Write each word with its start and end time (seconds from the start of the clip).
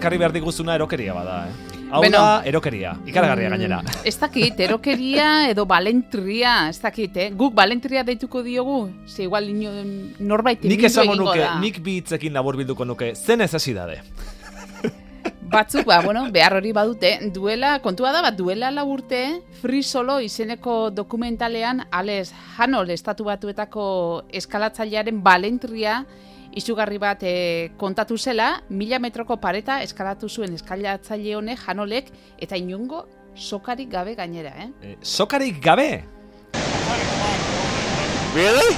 ekarri 0.00 0.18
behar 0.20 0.32
diguzuna 0.34 0.74
erokeria 0.80 1.14
bada, 1.14 1.36
eh? 1.50 1.76
Hau 1.90 2.04
da, 2.06 2.42
erokeria. 2.46 2.92
Ikaragarria 3.10 3.48
Mm, 3.50 3.56
gainera. 3.56 3.80
Ez 4.06 4.14
dakit, 4.18 4.60
erokeria 4.62 5.48
edo 5.50 5.64
balentria, 5.66 6.68
ez 6.70 6.78
dakit, 6.80 7.16
eh? 7.18 7.30
Guk 7.34 7.52
balentria 7.54 8.04
deituko 8.06 8.44
diogu, 8.46 8.90
ze 9.10 9.24
igual 9.26 9.48
ino, 9.50 9.72
norbait 10.20 10.62
Nik 10.70 10.84
esango 10.86 11.16
nuke, 11.18 11.40
da. 11.40 11.56
nik 11.60 11.80
bi 11.82 11.96
hitzekin 11.98 12.32
labur 12.32 12.56
bilduko 12.56 12.84
nuke, 12.86 13.12
zen 13.16 13.42
necesidade. 13.42 13.98
Batzuk, 15.50 15.82
ba, 15.84 15.98
bueno, 16.04 16.28
behar 16.30 16.54
hori 16.60 16.70
badute, 16.72 17.10
duela, 17.34 17.80
kontua 17.82 18.12
da, 18.14 18.22
bat 18.22 18.36
duela 18.38 18.70
lau 18.70 18.86
urte, 18.92 19.42
Free 19.60 19.82
Solo 19.82 20.20
izeneko 20.22 20.90
dokumentalean, 20.94 21.88
Alex 21.90 22.30
Hanol 22.56 22.94
estatu 22.94 23.26
batuetako 23.26 23.88
eskalatzailearen 24.30 25.18
balentria 25.26 26.04
izugarri 26.56 26.98
bat 26.98 27.22
eh, 27.22 27.70
kontatu 27.78 28.18
zela, 28.18 28.62
mila 28.70 28.98
metroko 28.98 29.36
pareta 29.40 29.80
eskalatu 29.84 30.28
zuen 30.28 30.54
eskalatzaile 30.58 31.36
honek 31.38 31.66
Hanolek, 31.66 32.10
eta 32.38 32.58
inungo 32.58 33.06
sokarik 33.34 33.90
gabe 33.90 34.14
gainera, 34.18 34.54
eh? 34.58 34.70
Eh, 34.82 34.96
sokarik 35.02 35.62
gabe? 35.62 35.90
Really? 38.34 38.74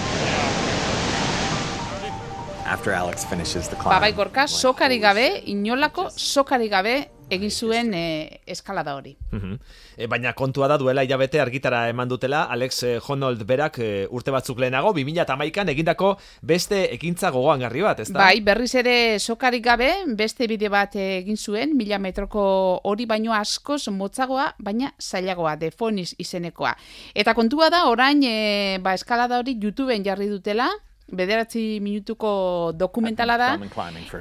After 2.72 2.94
Alex 2.94 3.26
finishes 3.26 3.68
the 3.68 3.76
climb. 3.76 3.92
Babai 3.92 4.14
gorka, 4.16 4.46
sokari 4.48 4.96
gabe, 4.98 5.42
inolako 5.44 6.06
sokari 6.16 6.70
gabe 6.72 6.94
egin 7.32 7.50
zuen 7.50 7.90
eh, 7.92 8.40
eskalada 8.48 8.94
hori. 8.96 9.10
Mhm. 9.30 9.58
E, 9.96 10.06
baina 10.08 10.32
kontua 10.32 10.68
da 10.72 10.78
duela 10.80 11.02
hilabete 11.04 11.40
argitara 11.40 11.82
eman 11.90 12.08
dutela 12.08 12.44
Alex 12.54 12.82
eh, 12.88 12.94
Honnold 12.96 13.42
berak 13.44 13.76
eh, 13.78 14.06
urte 14.08 14.32
batzuk 14.32 14.62
lehenago 14.62 14.94
2008an 14.96 15.68
egindako 15.74 16.14
beste 16.40 16.86
ekintza 16.94 17.30
gogoangarri 17.34 17.84
bat, 17.84 18.00
ezta? 18.00 18.16
Bai, 18.16 18.40
berriz 18.40 18.72
ere 18.80 19.18
sokarik 19.20 19.64
gabe, 19.66 19.90
beste 20.16 20.48
bide 20.48 20.70
bat 20.72 20.96
egin 20.96 21.36
zuen, 21.36 21.76
mila 21.76 21.98
metroko 22.00 22.44
hori 22.88 23.04
baino 23.04 23.34
askoz 23.36 23.82
motzagoa, 23.92 24.54
baina 24.58 24.94
zailagoa, 24.96 25.58
defoniz 25.60 26.14
izenekoa. 26.16 26.72
Eta 27.12 27.36
kontua 27.36 27.68
da, 27.68 27.84
orain, 27.92 28.24
e, 28.24 28.78
ba, 28.80 28.96
eskalada 28.96 29.44
hori 29.44 29.58
YouTubeen 29.60 30.08
jarri 30.08 30.32
dutela, 30.32 30.70
bederatzi 31.12 31.78
minutuko 31.84 32.72
dokumentala 32.74 33.36
da, 33.36 33.50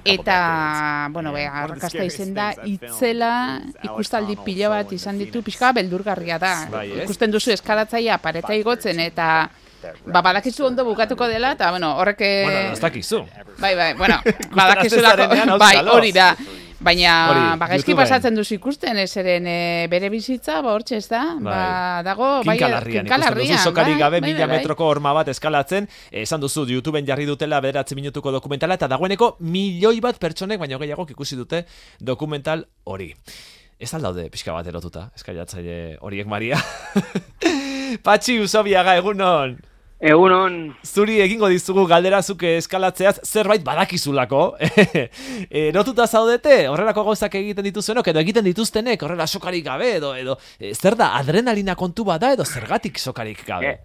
eta, 0.06 1.08
bueno, 1.12 1.32
be, 1.32 1.46
the 1.46 1.48
arrakasta 1.64 2.04
izen 2.04 2.34
da, 2.36 2.52
itzela, 2.68 3.32
ikustaldi 3.84 4.38
pila 4.46 4.70
bat 4.76 4.92
izan 4.92 5.18
ditu, 5.22 5.42
pixka 5.42 5.72
beldurgarria 5.78 6.38
da. 6.42 6.54
Bai, 6.72 6.90
ez? 6.92 7.06
Ikusten 7.06 7.32
duzu 7.32 7.54
eskalatzaia 7.56 8.18
pareta 8.22 8.54
igotzen, 8.58 9.00
eta, 9.00 9.28
ba, 10.06 10.22
badakizu 10.22 10.68
ondo 10.68 10.86
bukatuko 10.86 11.28
dela, 11.32 11.54
eta, 11.58 11.72
bueno, 11.72 11.96
horrek... 11.98 12.22
eh, 12.22 12.44
Bueno, 12.44 12.74
ez 12.74 12.82
dakizu. 12.84 13.24
Bai, 13.60 13.76
bai, 13.76 13.94
bueno, 13.96 14.20
badakizulako, 14.60 15.30
hasten 15.30 15.38
zarenean, 15.40 15.58
bai, 15.60 15.78
hori 15.96 16.12
da. 16.12 16.36
Baina, 16.82 17.56
ba, 17.62 17.68
gaizki 17.70 17.94
pasatzen 17.98 18.38
duzu 18.38 18.56
ikusten, 18.58 18.98
ez 19.04 19.12
eren 19.22 19.46
e, 19.46 19.58
bere 19.92 20.10
bizitza, 20.10 20.58
ba, 20.66 20.74
hortxe 20.74 20.98
ez 20.98 21.06
da, 21.12 21.22
ba, 21.38 21.60
dago, 22.06 22.30
bai, 22.48 22.58
Kinkalarrian, 22.58 23.06
ikusten 23.06 23.38
duzu 23.38 23.60
sokari 23.62 23.94
bai, 23.94 24.02
gabe 24.02 24.20
bai, 24.20 24.32
mila 24.32 24.48
bai, 24.48 24.50
bai. 24.50 24.60
metroko 24.64 24.90
horma 24.90 25.14
bat 25.20 25.30
eskalatzen, 25.34 25.88
eh, 26.10 26.26
esan 26.26 26.42
duzu 26.42 26.66
YouTubeen 26.74 27.06
jarri 27.06 27.30
dutela 27.30 27.62
bederatzi 27.62 27.98
minutuko 27.98 28.34
dokumentala, 28.34 28.80
eta 28.82 28.90
dagoeneko 28.90 29.36
milioi 29.46 30.00
bat 30.02 30.18
pertsonek, 30.22 30.62
baino 30.62 30.82
gehiago 30.82 31.06
ikusi 31.14 31.38
dute 31.38 31.66
dokumental 32.00 32.66
hori. 32.90 33.12
Ez 33.82 33.94
aldaude 33.98 34.30
pixka 34.34 34.54
bat 34.54 34.68
erotuta, 34.70 35.10
eskailatzaile 35.18 35.98
horiek 36.02 36.30
Maria. 36.30 36.58
Patxi 38.06 38.40
Usobiaga, 38.42 38.98
egunon! 38.98 39.60
Egunon, 40.02 40.56
Zuri 40.82 41.20
egingo 41.22 41.46
dizugu 41.52 41.84
galderazuk 41.86 42.42
eskalatzeaz 42.56 43.20
zerbait 43.22 43.62
badakizulako. 43.62 44.40
Erotuta 45.62 46.08
zaudete, 46.08 46.56
horrelako 46.72 47.04
gauzak 47.12 47.38
egiten 47.38 47.68
dituzuenok, 47.68 48.10
edo 48.10 48.24
egiten 48.24 48.48
dituztenek, 48.50 49.06
horrela 49.06 49.28
sokarik 49.30 49.68
gabe, 49.68 49.92
edo, 50.00 50.16
edo 50.18 50.40
eh, 50.58 50.74
zer 50.74 50.98
da, 50.98 51.12
adrenalina 51.20 51.78
kontu 51.78 52.08
bada, 52.10 52.34
edo 52.34 52.50
zergatik 52.50 52.98
sokarik 52.98 53.46
gabe. 53.46 53.76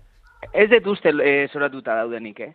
e, 0.40 0.48
ez 0.64 0.70
dut 0.72 0.88
uste 0.94 1.12
e, 1.20 1.36
zoratuta 1.52 1.98
daudenik, 2.00 2.40
eh? 2.48 2.50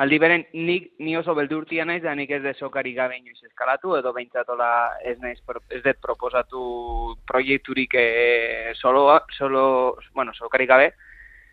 Aldi 0.00 0.16
beren, 0.18 0.46
nik 0.56 0.94
ni 1.04 1.12
oso 1.20 1.36
beldurtia 1.36 1.84
naiz, 1.84 2.00
da 2.00 2.16
nik 2.16 2.32
ez 2.32 2.40
de 2.40 2.56
sokari 2.56 2.94
gabe 2.96 3.20
inoiz 3.20 3.44
eskalatu, 3.44 3.92
edo 4.00 4.16
behintzatola 4.16 4.72
ez 5.04 5.18
naiz, 5.20 5.36
ez 5.68 5.84
dut 5.84 6.00
proposatu 6.00 6.66
proiekturik 7.28 7.92
e, 7.92 8.72
solo, 8.80 9.10
solo, 9.36 9.98
bueno, 10.16 10.32
sokari 10.32 10.64
gabe, 10.64 10.94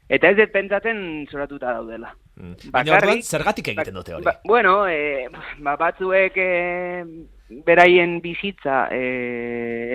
eta 0.09 0.31
ez 0.31 0.37
dut 0.39 0.53
pentsatzen 0.53 1.01
zoratuta 1.29 1.73
daudela. 1.77 2.13
Mm. 2.39 2.71
Baina 2.73 2.95
orduan, 2.97 3.21
zergatik 3.21 3.69
egiten 3.73 3.99
dute 3.99 4.15
hori? 4.15 4.25
Ba, 4.25 4.39
bueno, 4.47 4.81
e, 4.89 5.27
ba, 5.65 5.75
batzuek 5.79 6.39
e, 6.41 6.49
beraien 7.67 8.17
bizitza 8.23 8.87
e, 8.93 9.03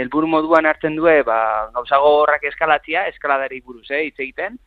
helburu 0.02 0.30
moduan 0.30 0.68
hartzen 0.70 0.96
due, 0.98 1.20
ba, 1.26 1.38
gauza 1.74 1.98
gogorrak 2.02 2.46
eskalatzia, 2.50 3.08
eskaladari 3.10 3.60
buruz, 3.60 3.88
eh, 3.90 4.04
hitz 4.06 4.18
egiten. 4.18 4.58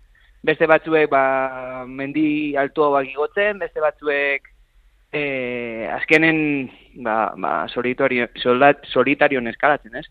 Beste 0.47 0.67
batzuek 0.69 1.09
ba, 1.11 1.85
mendi 1.87 2.55
altuagoak 2.59 3.09
igotzen, 3.11 3.59
beste 3.63 3.83
batzuek 3.83 4.51
e, 5.11 5.87
azkenen 5.95 6.39
ba, 7.03 7.33
ba, 7.39 7.53
solitario, 7.71 8.27
soldat, 8.43 8.83
solitarion 8.91 9.47
eskalatzen, 9.47 9.95
ez? 9.95 10.07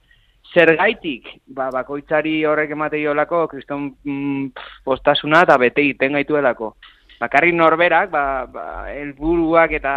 Zergaitik, 0.56 1.28
ba, 1.53 1.69
bakoitzari 1.75 2.39
horrek 2.49 2.71
emategiolako 2.72 3.43
kriston 3.50 3.91
mm, 4.09 4.47
postasuna 4.89 5.43
eta 5.44 5.59
bete 5.61 5.83
egiten 5.84 6.17
gaituelako. 6.17 6.72
Bakarrik 7.21 7.53
norberak, 7.56 8.09
ba, 8.12 8.25
ba, 8.49 8.65
helburuak 8.93 9.75
eta 9.77 9.93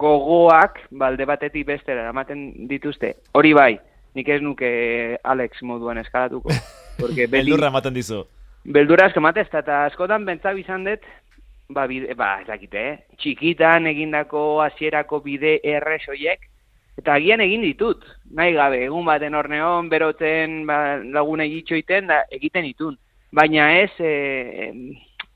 gogoak 0.00 0.80
balde 0.90 1.24
batetik 1.28 1.66
bestera 1.68 2.04
eramaten 2.06 2.68
dituzte. 2.68 3.14
Hori 3.36 3.52
bai, 3.56 3.72
nik 4.16 4.28
ez 4.28 4.40
nuke 4.44 4.70
Alex 5.24 5.62
moduan 5.62 6.00
eskalatuko. 6.02 6.52
Porque 7.00 7.26
beti, 7.26 7.38
Beldurra 7.38 7.72
ematen 7.72 7.94
dizu. 7.96 8.22
beldurra 8.64 9.06
asko 9.06 9.20
ematez, 9.20 9.46
eta 9.52 9.84
askotan 9.86 10.24
bentzak 10.24 10.56
izan 10.58 10.84
dut, 10.84 11.04
ba, 11.68 11.86
bide, 11.86 12.14
ba, 12.16 12.38
ez 12.40 12.48
dakite, 12.48 12.84
eh? 12.92 13.16
txikitan 13.20 13.86
egindako 13.86 14.62
hasierako 14.64 15.20
bide 15.24 15.58
errez 15.64 16.02
hoiek, 16.08 16.48
eta 16.98 17.18
agian 17.20 17.44
egin 17.44 17.62
ditut, 17.68 18.04
nahi 18.34 18.54
gabe, 18.54 18.84
egun 18.84 19.04
baten 19.06 19.34
orneon, 19.34 19.88
berotzen 19.88 20.64
ba, 20.66 20.96
lagune 20.98 21.46
itxoiten, 21.46 22.08
da, 22.10 22.22
egiten 22.30 22.64
ditun. 22.66 22.96
Baina 23.32 23.68
ez, 23.80 23.90
e, 24.00 24.70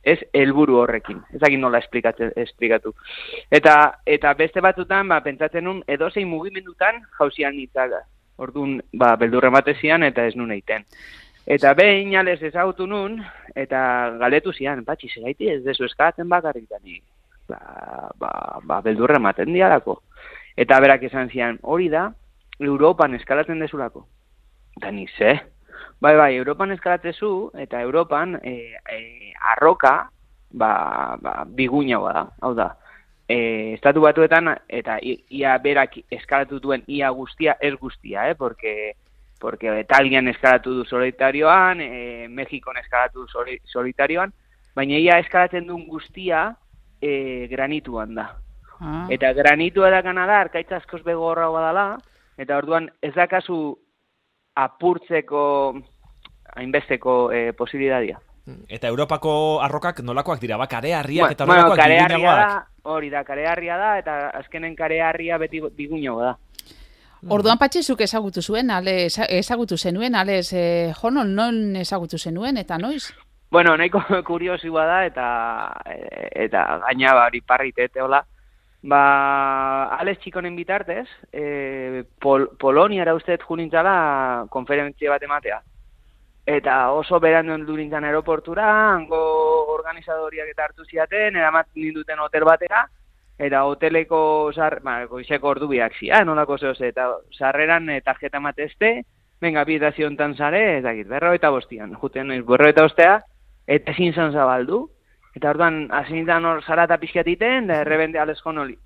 ez 0.03 0.19
helburu 0.33 0.79
horrekin, 0.81 1.21
ez 1.35 1.59
nola 1.59 1.79
esplikatu. 1.79 2.95
Eta, 3.51 3.75
eta 4.07 4.35
beste 4.35 4.61
batzutan, 4.61 5.09
ba, 5.09 5.21
pentsatzen 5.21 5.65
nun, 5.65 5.83
edozein 5.87 6.29
mugimendutan 6.29 7.03
jauzian 7.19 7.57
nitzaga. 7.57 8.03
Orduan, 8.41 8.81
ba, 8.93 9.17
beldurre 9.17 9.49
ematezian 9.49 10.03
eta 10.03 10.25
ez 10.25 10.37
nun 10.37 10.51
eiten. 10.51 10.87
Eta 11.47 11.75
behin 11.75 12.15
ales 12.17 12.41
ezagutu 12.43 12.87
nun, 12.87 13.19
eta 13.57 13.81
galetu 14.21 14.53
zian, 14.53 14.85
patxi, 14.85 15.09
segaiti 15.09 15.51
ez 15.51 15.63
dezu 15.65 15.85
eskalatzen 15.85 16.29
bakarrik 16.29 16.69
da 16.71 16.79
ni. 16.83 17.01
Ba, 17.49 17.59
ba, 18.17 18.31
ba, 18.63 18.81
beldurra 18.81 19.19
ematen 19.19 19.53
dialako. 19.53 20.01
Eta 20.57 20.79
berak 20.81 21.03
esan 21.09 21.29
zian, 21.33 21.59
hori 21.63 21.89
da, 21.89 22.11
Europan 22.61 23.15
eskalatzen 23.15 23.61
dezulako. 23.61 24.07
Eta 24.77 24.91
ni, 24.91 25.07
ze? 25.19 25.41
Bai, 26.01 26.17
bai, 26.17 26.35
Europan 26.37 26.73
eskalatzezu, 26.73 27.51
eta 27.61 27.81
Europan 27.85 28.39
e, 28.43 28.73
e, 28.89 29.33
arroka, 29.53 30.11
ba, 30.51 31.17
ba, 31.21 31.45
biguinagoa 31.45 32.13
da, 32.17 32.23
hau 32.41 32.55
da. 32.57 32.71
E, 33.29 33.75
estatu 33.75 34.01
batuetan, 34.03 34.49
eta 34.69 34.97
ia 35.03 35.59
berak 35.63 36.01
eskalatu 36.11 36.59
duen 36.61 36.83
ia 36.89 37.11
guztia, 37.15 37.57
ez 37.61 37.75
guztia, 37.77 38.31
eh? 38.31 38.35
Porque, 38.35 38.95
porque 39.41 39.79
Italian 39.81 40.29
eskalatu 40.29 40.73
du 40.75 40.85
solitarioan, 40.85 41.81
e, 41.81 42.29
Mexikon 42.29 42.79
eskalatu 42.79 43.27
du 43.27 43.29
soli- 43.29 43.61
solitarioan, 43.65 44.33
baina 44.75 44.97
ia 44.99 45.19
eskalatzen 45.21 45.67
duen 45.67 45.87
guztia 45.87 46.55
e, 47.01 47.47
granituan 47.51 48.15
da. 48.15 48.31
Ah. 48.81 49.07
Eta 49.13 49.35
granitua 49.37 49.91
da 49.93 50.03
Kanada, 50.03 50.41
arkaitza 50.41 50.81
askoz 50.81 51.03
begorra 51.05 51.49
badala, 51.53 51.99
eta 52.41 52.57
orduan 52.57 52.89
ez 53.05 53.13
dakazu 53.15 53.61
apurtzeko 54.57 55.43
hainbesteko 56.57 57.15
e, 57.33 57.53
posibilitatea. 57.53 58.19
Eta 58.69 58.89
Europako 58.89 59.33
arrokak 59.63 60.01
nolakoak 60.03 60.41
dira, 60.43 60.57
ba, 60.59 60.67
kareharriak 60.67 61.23
Bueno, 61.29 61.37
eta 61.37 61.47
bueno, 61.47 61.75
kareharria 61.77 62.17
biguinagoak? 62.17 62.49
da, 62.49 62.91
hori 62.91 63.11
da, 63.13 63.23
kareharria 63.25 63.77
da, 63.79 63.91
eta 64.01 64.15
azkenen 64.41 64.75
kareharria 64.75 65.39
beti 65.39 65.61
biguinago 65.77 66.23
da. 66.25 66.33
Orduan 67.29 67.59
patxizuk 67.61 68.01
ezagutu 68.01 68.41
zuen, 68.43 68.71
ale, 68.73 69.05
eza- 69.07 69.27
ezagutu 69.29 69.77
zenuen, 69.77 70.15
ales, 70.17 70.53
e, 70.57 70.91
jonon 71.03 71.35
non 71.37 71.77
ezagutu 71.77 72.19
zenuen, 72.19 72.57
eta 72.57 72.79
noiz? 72.81 73.11
Bueno, 73.53 73.77
nahiko 73.77 74.01
kuriosioa 74.31 74.87
da, 74.89 74.99
eta 75.07 75.27
e, 75.87 76.31
eta 76.47 76.65
gaina 76.89 77.15
ba, 77.15 77.27
hori 77.29 77.43
parritete, 77.43 78.01
hola. 78.03 78.25
Ba, 78.83 79.95
Alex 80.01 80.23
Txikonen 80.23 80.55
bitartez, 80.57 81.07
e, 81.33 82.05
Pol 82.19 82.49
Poloniara 82.57 83.13
uste 83.15 83.37
dut 83.37 83.45
junintzala 83.45 84.47
konferentzia 84.49 85.11
bat 85.13 85.23
ematea. 85.23 85.59
Eta 86.49 86.77
oso 86.97 87.21
berandu 87.21 87.53
heldu 87.53 87.77
nintzen 87.77 88.07
aeroportura, 88.09 88.71
hango 88.95 89.21
organizadoriak 89.75 90.49
eta 90.55 90.65
hartu 90.65 90.87
ziaten, 90.89 91.37
eramat 91.37 91.69
ninduten 91.77 92.25
hotel 92.25 92.47
batera, 92.49 92.87
eta 93.39 93.65
hoteleko 93.69 94.23
zar, 94.57 94.79
ba, 94.85 95.05
goizeko 95.11 95.53
ordu 95.53 95.69
biak 95.69 95.99
zian, 96.01 96.25
nolako 96.27 96.57
zehoz, 96.59 96.81
eta 96.81 97.11
sarreran 97.37 97.91
e, 97.91 98.01
tarjeta 98.01 98.41
matezte, 98.41 99.03
venga, 99.41 99.65
bidazio 99.69 100.09
hontan 100.09 100.35
zare, 100.37 100.79
ez 100.79 100.83
dakit, 100.85 101.09
berro 101.09 101.35
eta 101.37 101.53
bostian, 101.53 101.93
juten 102.01 102.33
berro 102.49 102.69
eta 102.73 102.89
ostea, 102.89 103.21
eta 103.69 103.93
ezin 103.93 104.17
zan 104.17 104.33
zabaldu, 104.33 104.87
eta 105.37 105.51
orduan, 105.51 105.89
hasinintan 105.91 106.45
hor 106.45 106.63
zarata 106.65 106.99
pixkatiten, 106.99 107.67
da 107.67 107.81
errebende 107.85 108.19
alesko 108.19 108.53
noli. 108.53 108.77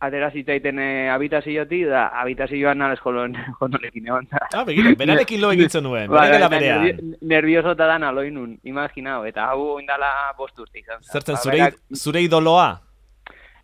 Atera 0.00 0.28
zitzaiten 0.30 0.78
e, 0.78 1.08
habitaziotik, 1.10 1.86
da 1.90 2.04
habitazioan 2.20 2.82
alesko 2.86 3.10
jonolekin 3.60 4.06
egon. 4.10 4.28
Ah, 4.54 4.62
begira, 4.64 4.92
berarekin 4.94 5.40
lo 5.42 5.50
egitzen 5.52 5.82
nuen, 5.82 6.06
Ba, 6.10 6.20
berean. 6.28 6.84
nervio- 6.84 7.16
Nervioso 7.20 7.72
eta 7.72 7.86
dan 7.86 8.04
aloinun, 8.04 8.60
imaginau, 8.62 9.24
eta 9.26 9.48
hau 9.50 9.80
indala 9.80 10.32
bost 10.38 10.58
urte 10.58 10.78
izan. 10.78 11.02
zen. 11.02 11.12
Zertzen 11.12 11.34
Ba, 11.34 11.40
zure, 11.42 11.56
berak- 11.58 11.80
zure 11.96 12.22
idoloa? 12.22 12.68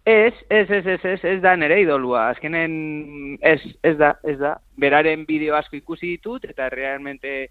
Ez, 0.04 0.34
ez, 0.50 0.68
ez, 0.70 0.86
ez, 0.86 1.00
ez, 1.04 1.20
ez 1.24 1.40
da 1.40 1.54
nere 1.56 1.78
idolua. 1.80 2.28
Azkenen, 2.34 3.38
ez, 3.40 3.60
ez 3.82 3.96
da, 3.96 4.16
ez 4.24 4.38
da. 4.38 4.56
Beraren 4.76 5.22
bideo 5.24 5.54
asko 5.56 5.76
ikusi 5.76 6.10
ditut, 6.16 6.44
eta 6.44 6.68
realmente 6.68 7.48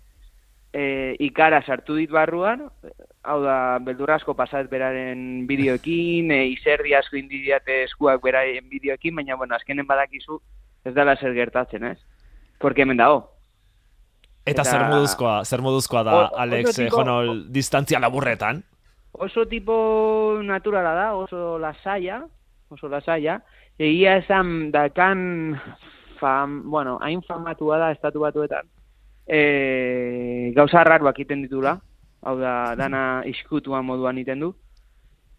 e, 0.74 1.16
ikara 1.20 1.62
sartu 1.66 1.96
dit 1.96 2.10
barruan, 2.12 2.66
hau 3.24 3.38
da, 3.44 3.78
beldur 3.80 4.12
asko 4.12 4.34
pasat 4.36 4.70
beraren 4.72 5.46
bideoekin, 5.48 6.32
e, 6.34 6.40
izerdi 6.56 6.96
asko 6.98 7.16
indidiate 7.18 7.84
eskuak 7.84 8.22
beraren 8.24 8.68
bideoekin, 8.70 9.16
baina, 9.16 9.38
bueno, 9.38 9.56
azkenen 9.56 9.88
badakizu 9.88 10.42
ez 10.84 10.94
dala 10.94 11.16
zer 11.16 11.34
gertatzen, 11.34 11.84
ez? 11.94 12.00
Porque 12.60 12.82
hemen 12.84 12.98
dago. 12.98 13.30
Eta, 14.46 14.62
Eta- 14.62 14.72
zer 14.72 14.84
moduzkoa, 14.90 15.46
zer 15.46 15.62
moduzkoa 15.62 16.04
da, 16.04 16.16
O- 16.16 16.38
Alex, 16.38 16.78
eh, 16.78 16.86
tipo- 16.86 16.98
jonol, 16.98 17.46
distantzia 17.54 18.00
laburretan? 18.00 18.64
Oso 19.14 19.46
tipo 19.48 20.40
naturala 20.44 20.94
da, 20.94 21.14
oso 21.16 21.60
lasaia, 21.60 22.26
oso 22.70 22.90
lasaia. 22.90 23.42
Egia 23.78 24.18
esan 24.18 24.72
dakan, 24.72 25.56
fam, 26.20 26.64
bueno, 26.70 26.98
hain 27.02 27.22
famatua 27.22 27.78
da 27.78 27.92
estatu 27.92 28.20
batuetan. 28.26 28.68
E, 29.28 30.52
gauza 30.56 30.82
arraruak 30.82 31.20
iten 31.24 31.46
ditula, 31.46 31.78
hau 32.24 32.36
da, 32.40 32.76
dana 32.76 33.24
iskutuan 33.30 33.86
moduan 33.86 34.18
iten 34.18 34.40
du. 34.40 34.54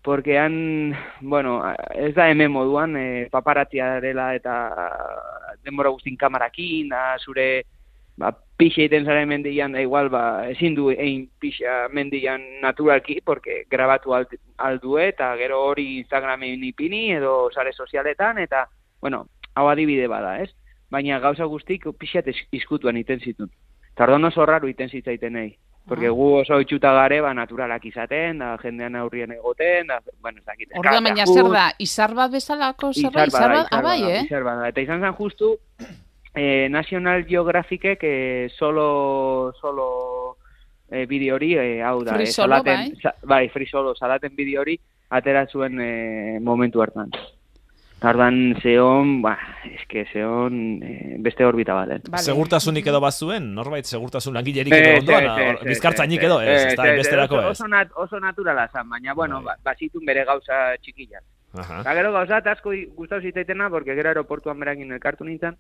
Porque 0.05 0.39
han, 0.39 0.95
bueno, 1.23 1.63
ez 1.95 2.15
da 2.15 2.29
hemen 2.29 2.53
moduan, 2.53 2.97
e, 2.97 3.29
paparatia 3.33 4.01
dela 4.05 4.35
eta 4.37 4.55
denbora 5.65 5.89
guztin 5.95 6.17
kamarakin, 6.17 6.91
da 6.93 7.17
zure 7.19 7.65
ba, 8.21 8.35
pixa 8.59 8.85
egiten 8.85 9.07
zaren 9.09 9.29
mendian, 9.29 9.73
da 9.73 9.83
igual, 9.83 10.11
ba, 10.13 10.47
ezin 10.51 10.77
du 10.77 10.91
egin 10.93 11.27
pixa 11.41 11.89
mendian 11.93 12.43
naturalki, 12.63 13.21
porque 13.25 13.65
grabatu 13.71 14.15
ald, 14.15 14.37
aldue, 14.59 15.09
eta 15.09 15.33
gero 15.41 15.63
hori 15.71 15.99
Instagramen 15.99 16.63
ipini, 16.65 17.07
edo 17.17 17.51
sare 17.55 17.73
sozialetan, 17.73 18.39
eta, 18.39 18.69
bueno, 19.01 19.27
hau 19.55 19.69
adibide 19.69 20.07
bada, 20.09 20.39
ez? 20.43 20.51
Baina 20.91 21.19
gauza 21.19 21.49
guztik 21.51 21.89
pixat 21.99 22.29
izkutuan 22.53 23.01
iten 23.01 23.21
zitun. 23.21 23.51
Eta 23.95 24.05
orduan 24.09 24.25
oso 24.27 24.45
raro 24.47 24.69
iten 24.69 24.91
zitzaiten 24.91 25.33
nahi. 25.33 25.55
Porque 25.87 26.09
gu 26.09 26.27
oso 26.41 26.57
itxuta 26.63 26.95
gare, 26.97 27.21
ba, 27.21 27.35
naturalak 27.37 27.83
izaten, 27.85 28.39
da, 28.41 28.55
jendean 28.63 28.95
aurrien 28.97 29.35
egoten, 29.35 29.87
da, 29.93 29.99
bueno, 30.23 30.41
ez 30.41 30.47
dakit. 30.47 30.71
Orduan 30.81 31.05
baina 31.05 31.27
zer 31.29 31.51
da, 31.53 31.67
izar 31.79 32.15
bat 32.17 32.33
bezalako 32.33 32.93
zerbait? 32.95 33.29
Izar 33.29 33.53
bat, 33.53 33.69
abai, 33.71 34.01
bada, 34.01 34.15
eh? 34.15 34.23
izar 34.25 34.47
bada. 34.47 34.71
Eta 34.73 34.81
izan 34.81 35.05
zen 35.05 35.13
justu, 35.19 35.51
eh, 36.35 36.69
National 36.73 37.27
Geographicek 37.29 38.01
eh, 38.03 38.49
solo, 38.57 39.53
solo 39.61 40.39
eh, 40.91 41.05
bideo 41.07 41.37
hori, 41.37 41.53
eh, 41.55 41.83
hau 41.85 42.03
da, 42.03 42.15
Free 42.17 42.31
eh, 42.31 42.33
solo, 42.33 42.57
salaten, 42.57 42.97
sa- 43.03 43.15
bai, 43.23 43.49
free 43.51 43.69
solo, 43.69 43.95
salaten 43.95 44.35
bideo 44.35 44.63
hori, 44.65 44.79
atera 45.11 45.45
zuen 45.47 45.79
eh, 45.85 46.39
momentu 46.41 46.81
hartan. 46.81 47.13
Tardan 48.05 48.37
zeon, 48.61 49.21
ba, 49.25 49.33
eske 49.65 50.03
zeon 50.13 50.57
eh, 50.85 51.15
beste 51.25 51.47
orbita 51.47 51.77
baten. 51.79 52.03
Vale. 52.13 52.23
Segurtasunik 52.23 52.91
edo 52.91 53.01
bazuen, 53.01 53.47
norbait 53.57 53.89
segurtasun 53.89 54.37
langilerik 54.37 54.75
edo 54.77 54.99
ondoan, 54.99 55.29
hor, 55.33 55.61
bizkartzainik 55.65 56.27
edo, 56.29 56.37
ez, 56.45 56.59
ez 56.67 56.75
da, 56.77 56.91
besterako 56.99 57.39
oso, 57.39 57.47
ez. 57.47 57.55
Oso, 57.55 57.71
nat, 57.73 57.95
oso 58.05 58.21
naturala 58.21 58.67
zan, 58.69 58.91
baina, 58.93 59.17
bueno, 59.17 59.41
Bai. 59.41 59.57
ba, 59.57 59.71
bazitun 59.71 60.05
bere 60.05 60.27
gauza 60.29 60.59
txikiak. 60.83 61.25
Aha. 61.63 61.81
Eta 61.81 61.95
gero 61.97 62.13
gauza 62.13 62.43
asko 62.53 62.75
gustau 62.99 63.23
zitzaitena, 63.23 63.71
porque 63.71 63.97
gero 63.97 64.13
aeroportuan 64.13 64.61
berakin 64.61 64.93
elkartu 64.99 65.25
nintzen, 65.25 65.57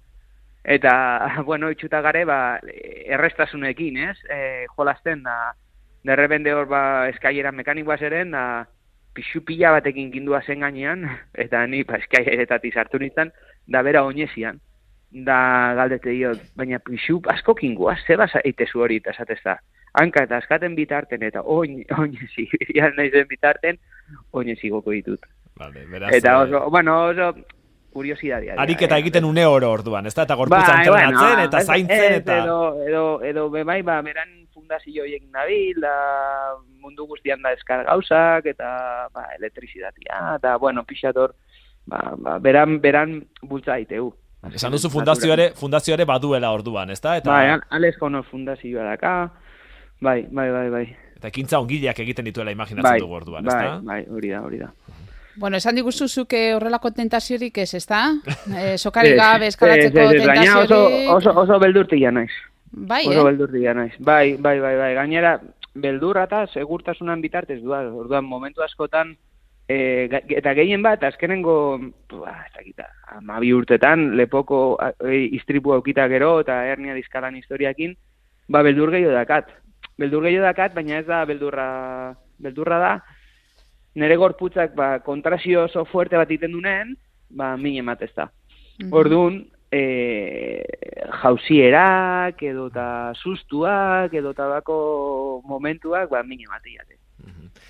eta, 0.64 0.94
bueno, 1.48 1.72
itxuta 1.72 2.02
gare, 2.04 2.26
ba, 2.28 2.38
errestasunekin, 2.60 4.02
ez? 4.10 4.18
E, 4.28 4.66
jolasten, 4.76 5.24
da, 5.24 5.54
derrebende 6.04 6.52
hor, 6.52 6.68
ba, 6.68 6.84
eskaiera 7.08 7.56
mekanikoa 7.56 7.96
zeren, 7.96 8.36
da, 8.36 8.44
pixu 9.14 9.44
pila 9.46 9.72
batekin 9.76 10.10
kindua 10.12 10.42
zen 10.42 10.64
gainean, 10.64 11.06
eta 11.34 11.64
ni, 11.70 11.84
ba, 11.86 12.00
eskaieretatik 12.02 12.74
sartu 12.74 12.98
nintzen, 12.98 13.32
da 13.70 13.82
bera 13.86 14.04
oinezian. 14.04 14.60
Da 15.14 15.38
galdete 15.78 16.10
diot, 16.10 16.40
baina 16.58 16.80
pixu 16.82 17.20
asko 17.30 17.54
kingua, 17.54 17.94
zeba 18.06 18.26
eitezu 18.42 18.82
hori, 18.82 18.98
eta 19.02 19.14
esatez 19.14 19.38
da. 19.44 19.58
Hanka 19.94 20.24
eta 20.26 20.40
askaten 20.42 20.74
bitarten, 20.74 21.22
eta 21.22 21.44
oin, 21.46 21.84
oinezi, 21.98 22.48
ja 22.74 22.90
nahi 22.96 23.12
zen 23.12 23.28
bitarten, 23.30 23.78
oinezi 24.32 24.72
goko 24.74 24.90
ditut. 24.90 25.28
Vale, 25.58 25.86
beraz, 25.86 26.10
Eta 26.18 26.32
eh, 26.32 26.46
oso, 26.48 26.64
bueno, 26.70 26.96
oso 27.12 27.30
kuriosidadea. 27.94 28.56
Ariketa 28.58 28.98
egiten 28.98 29.24
une 29.24 29.46
oro 29.46 29.70
orduan, 29.70 30.06
ez 30.10 30.14
da? 30.16 30.24
Eta 30.26 30.34
gorputza 30.34 30.80
entrenatzen, 30.80 31.44
eta 31.46 31.60
zaintzen, 31.62 32.16
eta... 32.18 32.40
Edo, 32.42 32.58
edo, 32.88 33.04
edo, 33.22 33.46
be 33.54 33.62
bai, 33.62 33.82
ba, 33.86 34.00
beran 34.02 34.43
fundazio 34.64 35.04
horiek 35.04 35.24
nabil, 35.32 35.80
da 35.80 36.56
mundu 36.80 37.06
guztian 37.06 37.42
da 37.42 37.52
eskar 37.52 37.84
gauzak, 37.84 38.46
eta 38.46 39.08
ba, 39.12 39.28
elektrizidatia, 39.38 40.36
eta, 40.38 40.56
bueno, 40.58 40.84
pixator, 40.84 41.34
ba, 41.86 42.14
ba, 42.16 42.38
beran, 42.38 42.80
beran 42.80 43.22
bultza 43.42 43.74
daitegu. 43.76 44.12
Esan 44.52 44.72
duzu 44.72 44.90
fundazio 44.92 45.32
ere, 45.32 45.52
fundazio 45.56 45.94
ere 45.94 46.04
baduela 46.04 46.50
orduan, 46.52 46.90
ez 46.90 47.00
da? 47.00 47.16
Eta, 47.16 47.30
Bai, 47.30 47.60
Alex 47.70 48.00
Jono 48.00 48.22
fundazioa 48.22 48.84
daka, 48.90 49.14
bai, 50.00 50.26
bai, 50.30 50.50
bai, 50.50 50.68
bai. 50.70 50.84
eta 51.16 51.28
ekintza 51.28 51.60
ongileak 51.60 52.00
egiten 52.04 52.24
dituela 52.28 52.52
imaginatzen 52.52 52.90
Bai, 52.90 53.00
dugu 53.00 53.20
orduan, 53.20 53.46
ez 53.46 53.54
bai, 53.54 53.80
bai, 53.84 54.00
hori 54.08 54.32
da, 54.32 54.42
hori 54.44 54.60
da. 54.64 54.72
Bueno, 55.36 55.58
esan 55.58 55.74
diguzu 55.74 56.06
zuke 56.06 56.54
horrelako 56.54 56.92
tentaziorik 56.94 57.58
ez, 57.58 57.72
ezta? 57.74 58.06
Eh, 58.54 58.76
sokari 58.78 59.14
gabe 59.18 59.48
eskalatzeko 59.50 59.96
Gainera 59.96 60.58
oso, 60.60 60.76
tentaziorik... 60.76 61.08
oso, 61.16 61.32
oso 61.42 61.58
beldurtia 61.58 62.12
naiz. 62.14 62.32
Bai, 62.74 63.06
Oso 63.06 63.20
eh? 63.20 63.24
beldurtia 63.30 63.74
naiz. 63.74 63.94
Bai, 63.98 64.36
bai, 64.36 64.58
bai, 64.60 64.74
bai. 64.76 64.94
Gainera, 64.98 65.36
beldurra 65.74 66.24
eta 66.26 66.44
segurtasunan 66.50 67.22
bitartez 67.22 67.60
du, 67.62 67.70
orduan 67.70 68.26
momentu 68.26 68.64
askotan, 68.66 69.14
e, 69.68 70.08
eta 70.10 70.54
gehien 70.58 70.82
bat, 70.82 71.02
azkenengo, 71.06 71.56
ba, 72.10 72.34
ez 72.48 72.52
dakita, 72.56 72.88
amabi 73.18 73.52
urtetan, 73.54 74.10
lepoko 74.18 74.76
e, 75.06 75.22
istripu 75.38 75.74
aukita 75.74 76.08
gero, 76.10 76.38
eta 76.42 76.64
hernia 76.70 76.96
dizkalan 76.98 77.38
historiakin, 77.38 77.94
ba, 78.48 78.62
beldur 78.66 78.90
gehiago 78.94 79.14
dakat. 79.14 79.54
Beldur 79.98 80.26
gehiago 80.26 80.48
dakat, 80.48 80.74
baina 80.74 80.98
ez 80.98 81.06
da 81.06 81.22
beldurra, 81.30 81.68
beldurra 82.42 82.80
da, 82.82 82.94
nere 83.94 84.18
gorputzak, 84.18 84.74
ba, 84.74 84.98
kontrazio 85.06 85.68
oso 85.68 85.86
fuerte 85.86 86.18
bat 86.18 86.30
iten 86.30 86.52
dunen, 86.58 86.96
ba, 87.30 87.54
min 87.56 87.78
ematez 87.78 88.10
da. 88.16 88.30
Mhm. 88.82 88.90
Orduan, 88.90 89.44
e, 89.74 90.64
jausierak, 91.22 92.42
edo 92.42 92.68
eta 92.70 92.88
sustuak, 93.18 94.14
edo 94.14 94.34
eta 94.36 94.46
bako 94.52 94.76
momentuak, 95.48 96.10
ba, 96.12 96.22
min 96.22 96.44
ematiate. 96.46 97.00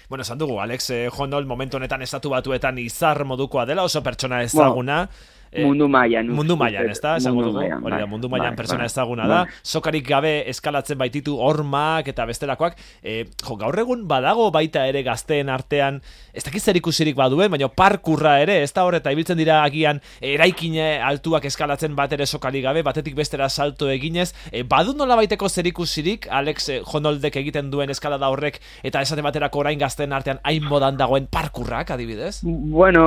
Bueno, 0.09 0.23
esan 0.23 0.39
dugu, 0.39 0.61
Alex 0.61 0.91
eh, 0.91 1.09
Honol 1.17 1.47
momentu 1.47 1.79
honetan 1.79 2.03
estatu 2.05 2.31
batuetan 2.31 2.79
izar 2.79 3.25
modukoa 3.25 3.65
dela, 3.67 3.87
oso 3.89 4.03
pertsona 4.05 4.43
ezaguna. 4.45 5.05
eh, 5.05 5.44
mundu 5.63 5.89
mailan. 5.89 6.29
mundu 6.29 6.57
mailan, 6.57 6.89
dut. 6.89 6.97
ez 6.97 7.01
da, 7.01 7.17
esango 7.17 7.43
Mundu 7.43 7.53
dugu, 7.53 7.63
mailan, 7.63 7.83
hori 7.85 7.95
da, 7.97 8.03
bai, 8.03 8.11
mundu 8.11 8.31
mailan 8.33 8.55
bai, 8.55 8.57
pertsona 8.57 8.85
bai, 8.85 8.91
ezaguna 8.91 9.29
da, 9.31 9.41
sokarik 9.63 10.07
gabe 10.09 10.33
eskalatzen 10.51 10.99
baititu 10.99 11.37
hormak 11.39 12.09
eta 12.11 12.27
bestelakoak, 12.27 12.77
e, 13.03 13.25
jo, 13.43 13.57
gaur 13.61 13.79
egun 13.79 14.07
badago 14.11 14.51
baita 14.55 14.87
ere 14.91 15.05
gazteen 15.07 15.49
artean, 15.53 16.01
ez 16.35 16.45
dakit 16.45 16.63
zer 16.63 16.79
ikusirik 16.81 17.17
baduen, 17.17 17.51
baina 17.53 17.69
parkurra 17.69 18.39
ere, 18.43 18.61
ez 18.63 18.73
da 18.75 18.85
hor, 18.87 18.99
eta 18.99 19.13
ibiltzen 19.15 19.39
dira 19.39 19.63
agian 19.63 20.01
eraikine 20.21 20.99
altuak 21.05 21.47
eskalatzen 21.51 21.95
bat 21.97 22.13
ere 22.13 22.27
sokari 22.27 22.63
gabe, 22.65 22.83
batetik 22.87 23.15
bestera 23.15 23.49
salto 23.49 23.89
eginez, 23.93 24.33
e, 24.51 24.63
badu 24.63 24.95
nola 24.99 25.17
baiteko 25.21 25.49
zer 25.49 25.69
ikusirik, 25.71 26.29
Alex 26.31 26.69
eh, 26.69 26.81
Honoldek 26.85 27.37
egiten 27.41 27.71
duen 27.73 27.93
eskalada 27.95 28.31
horrek, 28.33 28.61
eta 28.83 29.03
esate 29.05 29.25
baterako 29.25 29.65
orain 29.65 29.79
gazteen 29.79 30.13
artean 30.13 30.41
hain 30.45 30.65
modan 30.69 30.99
dagoen 31.01 31.29
parkurrak, 31.31 31.95
adibidez? 31.95 32.41
Bueno, 32.45 33.05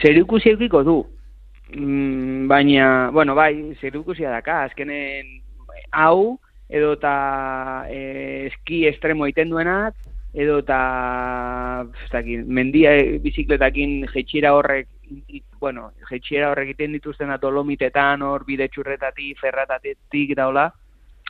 zer 0.00 0.22
ikusi 0.22 0.54
eukiko 0.54 0.84
du. 0.86 1.02
Mm, 1.74 2.48
baina, 2.48 3.10
bueno, 3.12 3.34
bai, 3.34 3.74
zer 3.80 3.92
daka, 4.30 4.64
azkenen 4.64 5.42
hau, 5.92 6.38
edo 6.68 6.92
eta 6.94 7.86
e, 7.88 8.46
eski 8.50 8.86
estremo 8.86 9.24
egiten 9.26 9.48
duenak, 9.50 9.94
edo 10.34 10.58
eta, 10.58 11.86
mendia 12.46 12.94
e, 12.96 13.18
bizikletakin 13.18 14.06
jetxiera 14.12 14.52
horrek, 14.54 14.88
i- 15.28 15.42
bueno, 15.60 15.92
jetxiera 16.10 16.50
horrek 16.50 16.68
egiten 16.72 16.92
dituzten 16.92 17.32
dolomitetan, 17.40 18.22
hor 18.22 18.44
bide 18.44 18.68
txurretatik, 18.68 19.38
ferratatik 19.40 20.34
daula, 20.36 20.72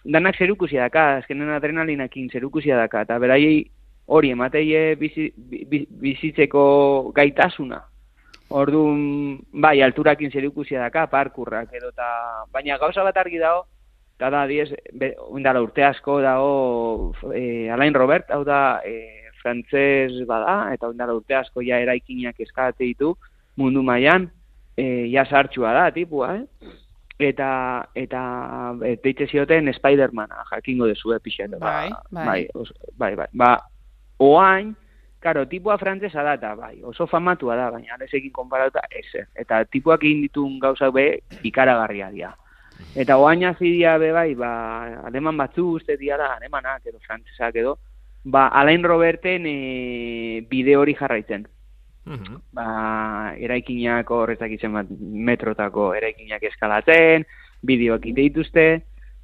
danak 0.04 0.36
zerukusia 0.38 0.82
daka, 0.82 1.16
azkenen 1.18 1.50
adrenalinakin 1.50 2.30
zerukusia 2.30 2.76
daka, 2.76 3.02
eta 3.02 3.18
beraiei 3.18 3.70
hori 4.06 4.30
emateie 4.30 4.96
bizi, 4.96 5.32
bi- 5.36 5.64
bi- 5.70 5.86
bizitzeko 5.88 7.12
gaitasuna. 7.14 7.82
Orduan, 8.52 9.40
bai, 9.64 9.78
alturakin 9.80 10.30
zer 10.30 10.44
ikusia 10.44 10.82
daka, 10.82 11.06
parkurrak 11.08 11.72
edo 11.72 11.88
eta... 11.92 12.08
Baina 12.52 12.76
gauza 12.80 13.04
bat 13.06 13.16
argi 13.16 13.40
dago, 13.40 13.64
eta 14.18 14.28
da, 14.34 14.44
diez, 14.46 14.68
be, 14.92 15.14
indala 15.38 15.62
urte 15.64 15.84
asko 15.86 16.20
dago 16.22 17.12
e, 17.34 17.70
Alain 17.72 17.96
Robert, 17.96 18.30
hau 18.30 18.42
da, 18.44 18.82
e, 18.84 19.32
frantzez 19.42 20.22
bada, 20.28 20.72
eta 20.74 20.92
indala 20.92 21.16
urte 21.16 21.34
asko 21.38 21.64
ja 21.64 21.80
eraikinak 21.82 22.38
eskate 22.44 22.84
ditu 22.84 23.16
mundu 23.58 23.82
mailan 23.82 24.28
e, 24.76 25.08
ja 25.12 25.24
sartxua 25.24 25.72
da, 25.76 25.88
tipua, 25.94 26.36
eh? 26.36 26.76
Eta, 27.22 27.48
eta 27.94 28.20
e, 28.84 28.96
deitze 29.02 29.28
zioten 29.30 29.72
Spidermana, 29.76 30.44
jakingo 30.50 30.88
dezu, 30.90 31.14
epixet. 31.16 31.56
Bai, 31.60 31.90
bai. 32.10 32.26
Bai, 32.26 32.40
os, 32.58 32.72
bai, 32.98 33.14
bai. 33.16 33.28
Ba, 33.32 33.56
oain, 34.22 34.72
Karo, 35.22 35.46
tipua 35.46 35.76
frantzesa 35.78 36.24
da, 36.26 36.34
eta 36.34 36.56
bai, 36.58 36.80
oso 36.82 37.06
famatua 37.06 37.54
da, 37.54 37.68
baina 37.70 37.94
alezekin 37.94 38.32
konparatuta, 38.34 38.82
ez. 38.90 39.22
Eta 39.38 39.60
tipuak 39.70 40.02
egin 40.02 40.24
ditun 40.24 40.56
gauza 40.58 40.90
be, 40.90 41.22
ikaragarria 41.46 42.08
dira. 42.10 42.32
Eta 42.98 43.16
oaina 43.22 43.52
zidia 43.54 43.94
be 44.02 44.10
bai, 44.12 44.32
ba, 44.34 44.50
aleman 45.06 45.38
batzu 45.38 45.68
uste 45.78 45.96
diara, 46.00 46.32
alemanak 46.34 46.90
edo 46.90 46.98
frantzesak 47.06 47.60
edo, 47.62 47.76
ba, 48.24 48.48
Alain 48.48 48.82
Roberten 48.82 49.46
e, 49.46 50.44
bide 50.50 50.76
hori 50.76 50.96
jarraitzen. 50.98 51.46
Mhm. 52.04 52.40
Ba, 52.58 53.34
eraikinak 53.38 54.10
horretak 54.10 54.50
izan 54.58 54.74
bat 54.74 54.90
metrotako 54.98 55.92
eraikinak 55.94 56.42
eskalatzen, 56.50 57.28
bideoak 57.62 58.10
ite 58.10 58.26
dituzte, 58.26 58.66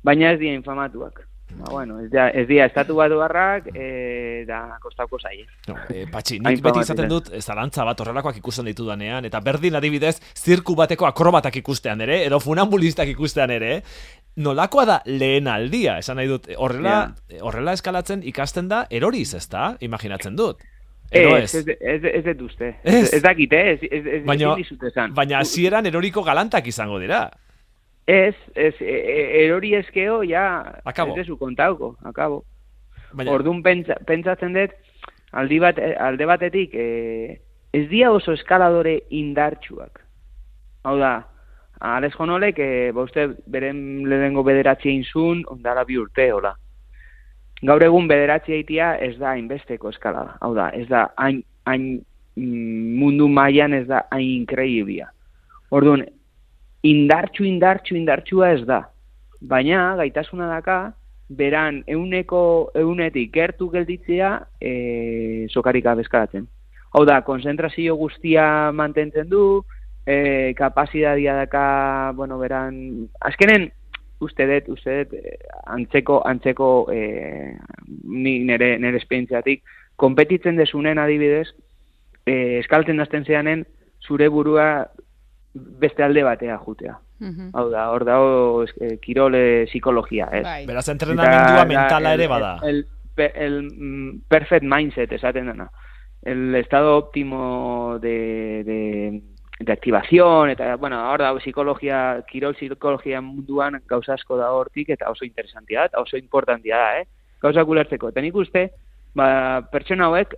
baina 0.06 0.30
ez 0.32 0.38
dira 0.38 0.54
infamatuak. 0.54 1.24
Ba, 1.58 1.72
bueno, 1.72 1.98
ez 2.00 2.10
dira, 2.10 2.28
ez 2.30 2.46
dira 2.48 2.66
estatu 2.68 2.94
bat 2.98 3.10
barrak, 3.10 3.66
e, 3.74 4.44
da 4.46 4.78
kostauko 4.82 5.18
zaie. 5.18 5.44
No, 5.66 5.74
e, 5.90 6.04
patxi, 6.12 6.38
nik 6.38 6.62
beti 6.62 6.84
izaten 6.84 7.08
dut 7.10 7.30
zalantza 7.42 7.84
bat 7.88 8.00
horrelakoak 8.00 8.36
ikusten 8.38 8.68
ditudanean, 8.70 9.24
eta 9.26 9.40
berdin 9.40 9.74
adibidez, 9.74 10.16
zirku 10.38 10.76
bateko 10.78 11.06
akrobatak 11.10 11.56
ikustean 11.60 12.00
ere, 12.06 12.20
edo 12.26 12.38
funambulistak 12.40 13.08
ikustean 13.10 13.50
ere, 13.50 13.82
nolakoa 14.38 14.84
da 14.86 14.98
lehen 15.06 15.48
aldia, 15.50 15.98
esan 15.98 16.16
nahi 16.20 16.28
dut, 16.30 16.46
horrela, 16.56 17.14
horrela 17.42 17.74
eskalatzen 17.74 18.22
ikasten 18.22 18.68
da, 18.70 18.84
eroriz, 18.90 19.32
ez 19.34 19.48
da, 19.50 19.72
imaginatzen 19.80 20.36
dut. 20.38 20.62
Edo 21.10 21.36
ez, 21.38 21.54
Ez, 21.54 21.64
ez, 21.66 22.04
ez, 22.04 22.14
ez 22.20 22.24
dut 22.36 22.42
uste. 22.50 22.74
Ez? 22.84 22.94
Ez, 22.94 23.12
ez 23.16 23.22
dakit, 23.24 23.52
eh? 23.56 23.66
Ez, 23.72 23.78
ez, 23.90 24.06
ez, 24.18 24.22
Baina- 24.28 24.54
esan. 24.60 25.14
baina 25.16 25.38
hasieran 25.40 25.86
eroriko 25.88 26.22
galantak 26.22 26.66
izango 26.68 26.98
dira. 27.00 27.30
Ez, 28.08 28.34
ez, 28.54 28.74
e, 28.80 28.84
e, 28.88 29.44
erori 29.44 29.74
eskeo, 29.76 30.22
ja, 30.24 30.80
Akabo. 30.88 31.12
ez 31.12 31.20
dezu 31.20 31.36
kontauko, 31.36 31.90
akabo. 32.08 32.38
Baina, 33.12 33.34
Orduan 33.34 33.60
pentsa, 33.60 33.98
pentsatzen 34.08 34.56
dut, 34.56 34.72
aldi 35.36 35.58
bat, 35.60 35.76
alde 36.00 36.28
batetik, 36.30 36.72
e, 36.72 37.36
ez 37.76 37.84
dia 37.90 38.08
oso 38.08 38.32
eskaladore 38.32 38.94
indartsuak. 39.12 40.00
Hau 40.88 40.96
da, 40.96 41.12
Alex 41.84 42.16
Jonolek, 42.16 42.58
e, 42.64 42.90
ba 42.96 43.04
uste, 43.04 43.28
beren 43.44 44.08
lehenengo 44.08 44.46
bederatzi 44.46 44.88
egin 44.88 45.04
zuen, 45.04 45.44
ondara 45.52 45.84
bi 45.84 46.00
urte, 46.00 46.30
hola. 46.32 46.56
Gaur 47.60 47.84
egun 47.84 48.08
bederatzi 48.08 48.56
eitia 48.56 48.94
ez 49.04 49.18
da 49.20 49.34
hainbesteko 49.34 49.92
eskalada. 49.92 50.38
Hau 50.40 50.54
da, 50.56 50.70
ez 50.72 50.88
da 50.88 51.10
hain, 51.20 51.42
hain 51.68 51.90
mm, 52.40 53.00
mundu 53.04 53.28
mailan 53.28 53.76
ez 53.76 53.86
da 53.90 54.06
hain 54.14 54.30
inkreibia. 54.40 55.12
Orduan, 55.68 56.08
indartxu, 56.82 57.44
indartxu, 57.44 57.96
indartxua 57.96 58.52
ez 58.54 58.62
da. 58.66 58.82
Baina, 59.40 59.94
gaitasuna 59.98 60.48
daka, 60.50 60.78
beran 61.28 61.82
euneko 61.86 62.70
eunetik 62.78 63.32
gertu 63.34 63.68
gelditzea 63.70 64.30
e, 64.60 65.46
sokarik 65.50 65.86
abeskaratzen. 65.86 66.46
Hau 66.96 67.04
da, 67.04 67.20
konzentrazio 67.22 67.96
guztia 68.00 68.72
mantentzen 68.72 69.28
du, 69.28 69.62
e, 70.06 70.54
kapasidadia 70.56 71.34
daka, 71.36 72.12
bueno, 72.16 72.38
beran, 72.40 73.08
azkenen, 73.20 73.68
uste 74.24 74.46
dut, 74.48 74.70
uste 74.74 75.02
dut, 75.02 75.18
eh, 75.20 75.36
antzeko, 75.66 76.22
antzeko, 76.26 76.70
e, 76.90 77.54
ni 78.04 78.38
nere, 78.48 78.76
nere 78.80 78.98
esperientziatik, 78.98 79.62
konpetitzen 80.00 80.56
desunen 80.56 80.98
adibidez, 80.98 81.50
e, 82.24 82.58
eskaltzen 82.62 82.98
dazten 82.98 83.28
zeanen, 83.28 83.66
zure 84.00 84.28
burua 84.32 84.88
beste 85.54 86.02
alde 86.02 86.22
batea 86.22 86.58
jutea. 86.58 86.98
Mhm. 87.20 87.50
Hau 87.52 87.68
da, 87.70 87.88
hor 87.90 88.04
dago 88.04 88.64
eh, 88.64 88.98
kirole 89.02 89.64
psikologia, 89.66 90.28
ez? 90.32 90.44
Bai. 90.44 90.66
beraz 90.66 90.88
entrenamendua 90.88 91.64
mentala 91.64 92.14
el- 92.14 92.20
ere 92.20 92.28
bada. 92.28 92.58
El, 92.62 92.86
el, 93.16 93.32
el, 93.34 93.62
mm, 93.72 94.20
perfect 94.28 94.64
mindset, 94.64 95.12
esaten 95.12 95.46
dena. 95.46 95.70
El 96.22 96.54
estado 96.54 96.96
óptimo 96.96 97.98
de, 98.00 98.62
de, 98.64 99.22
de 99.58 99.72
activación, 99.72 100.50
eta, 100.50 100.76
bueno, 100.76 101.10
hor 101.10 101.20
da, 101.20 101.34
psikologia, 101.38 102.22
kirol 102.30 102.54
psikologia 102.54 103.20
munduan 103.20 103.80
gauza 103.86 104.14
asko 104.14 104.36
da 104.36 104.52
hortik, 104.52 104.90
eta 104.90 105.10
oso 105.10 105.24
interesantia 105.24 105.80
da, 105.80 105.86
eta 105.86 106.00
oso 106.00 106.16
importantia 106.16 106.76
da, 106.76 107.00
eh? 107.00 107.06
Gauza 107.40 107.64
ulertzeko. 107.64 108.10
Eta 108.10 108.20
nik 108.20 108.34
uste, 108.34 108.70
ba, 109.14 109.62
pertsona 109.72 110.06
hauek 110.06 110.34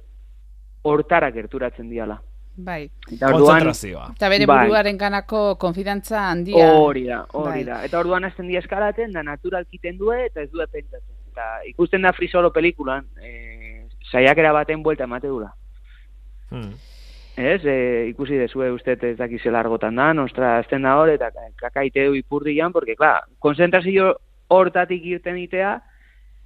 hortara 0.83 1.31
gerturatzen 1.33 1.91
diala. 1.91 2.21
Bai. 2.57 2.91
Eta 3.11 3.31
orduan. 3.33 3.69
Eta 3.71 4.29
bere 4.29 4.47
Bai. 4.47 4.67
buruaren 4.67 4.99
kanako 4.99 5.57
konfidantza 5.59 6.27
handia. 6.31 6.73
Hori 6.75 7.05
da, 7.07 7.25
hori 7.33 7.63
Bai. 7.63 7.65
da. 7.65 7.85
Eta 7.85 8.01
orduan 8.01 8.25
hasten 8.25 8.49
dia 8.49 8.61
eskalaten, 8.61 9.13
da 9.13 9.23
naturalkiten 9.23 9.99
du 9.99 10.13
eta 10.13 10.43
ez 10.43 10.51
du 10.51 10.59
pentsatzen. 10.59 11.17
Eta 11.33 11.49
ikusten 11.71 12.03
da 12.03 12.13
frisolo 12.13 12.51
pelikulan, 12.53 13.07
e, 13.23 13.87
saiakera 14.11 14.53
baten 14.53 14.83
buelta 14.83 15.05
emate 15.05 15.29
dula. 15.29 15.53
Hmm. 16.51 16.73
Ez, 17.37 17.65
e, 17.65 18.09
ikusi 18.11 18.37
dezue 18.37 18.71
uste 18.73 18.99
ez 19.01 19.17
dakize 19.17 19.51
largotan 19.51 19.95
da, 19.97 20.13
nostra 20.13 20.59
azten 20.59 20.83
da 20.83 20.97
hor, 20.99 21.09
eta 21.09 21.31
kakaite 21.57 22.07
du 22.07 22.15
ipurdian, 22.19 22.73
porque, 22.73 22.97
klar, 22.97 23.23
konzentrazio 23.39 24.17
hortatik 24.49 25.05
irten 25.07 25.39
itea, 25.39 25.79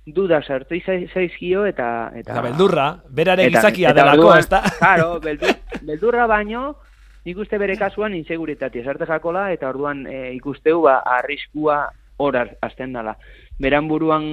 duda 0.07 0.43
sartu 0.43 0.75
zaizkio 1.13 1.65
eta... 1.67 2.11
Eta, 2.15 2.33
Eta 2.33 2.43
beldurra, 2.43 2.89
berare 3.09 3.47
eta- 3.47 3.59
gizakia 3.61 3.91
eta 3.91 4.03
delako, 4.03 4.35
ez 4.37 4.49
da? 4.49 4.63
Claro, 4.79 5.21
beldur, 5.21 5.55
beldurra 5.83 6.27
baino, 6.27 6.77
nik 7.25 7.39
uste 7.39 7.59
bere 7.59 7.77
kasuan 7.81 8.15
inseguritatea 8.15 8.85
sarte 8.85 9.07
jakola, 9.09 9.51
eta 9.53 9.69
orduan 9.69 10.07
e, 10.07 10.35
ikusteu 10.35 10.83
ba, 10.83 10.99
arriskua 11.19 11.87
hor 12.19 12.37
az- 12.37 12.57
azten 12.61 12.93
dala. 12.93 13.17
Beran 13.59 13.89
buruan, 13.89 14.25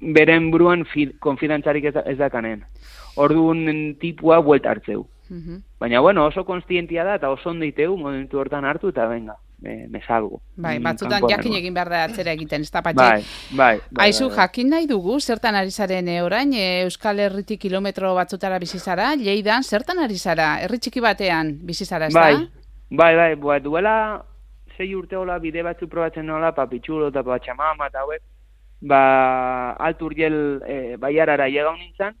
beren 0.00 0.50
buruan 0.50 0.84
fi, 0.92 1.06
konfidantzarik 1.18 1.84
ez, 1.90 1.94
da- 1.94 2.04
ez 2.06 2.18
dakanen. 2.18 2.64
Orduan 3.16 3.96
tipua 4.00 4.38
buelta 4.44 4.70
hartzeu. 4.70 5.06
Mhm. 5.30 5.62
Baina, 5.80 6.00
bueno, 6.00 6.26
oso 6.26 6.44
konstientia 6.44 7.04
da, 7.04 7.14
eta 7.16 7.30
oso 7.30 7.50
ondo 7.50 7.64
iteu, 7.64 7.96
momentu 7.96 8.38
hortan 8.40 8.64
hartu, 8.64 8.88
eta 8.92 9.06
venga, 9.06 9.36
me, 9.60 9.88
me 9.88 10.00
salgo. 10.06 10.40
Bai, 10.56 10.78
Mm, 10.78 10.84
batzutan 10.84 11.22
jakin 11.28 11.54
egin 11.58 11.74
behar 11.74 11.88
da 11.90 12.04
atzera 12.04 12.32
egiten, 12.32 12.62
ez 12.62 12.70
da 12.70 12.82
patxe. 12.82 12.96
Bai, 13.02 13.22
bai. 13.50 13.80
bai, 13.90 14.06
Aizu, 14.06 14.28
bai, 14.28 14.36
bai. 14.36 14.44
jakin 14.46 14.70
nahi 14.70 14.86
dugu, 14.86 15.18
zertan 15.20 15.54
ari 15.54 15.70
zaren 15.70 16.08
e, 16.08 16.22
orain, 16.22 16.52
e, 16.54 16.82
Euskal 16.84 17.18
Herritik 17.20 17.60
kilometro 17.60 18.14
batzutara 18.14 18.58
bizi 18.58 18.78
zara, 18.78 19.14
Lleidan, 19.16 19.62
zertan 19.62 19.98
ari 19.98 20.16
zara, 20.18 20.58
herri 20.62 20.78
txiki 20.78 21.00
batean 21.00 21.58
bizi 21.66 21.84
zara, 21.84 22.06
ez 22.06 22.14
Bai, 22.14 22.34
da? 22.34 22.46
bai, 22.90 23.14
bai, 23.16 23.34
bai, 23.36 23.60
duela 23.60 24.24
sei 24.76 24.94
urte 24.94 25.16
hola 25.16 25.38
bide 25.42 25.62
batzu 25.62 25.88
probatzen 25.88 26.26
nola, 26.26 26.52
papitxulo 26.54 27.08
eta 27.08 27.22
patxamama 27.26 27.86
eta 27.90 28.00
hauek, 28.04 28.22
ba, 28.80 29.72
alturriel 29.72 30.62
e, 30.66 30.96
baiarara 30.96 31.48
llega 31.48 31.72
nintzen, 31.74 32.14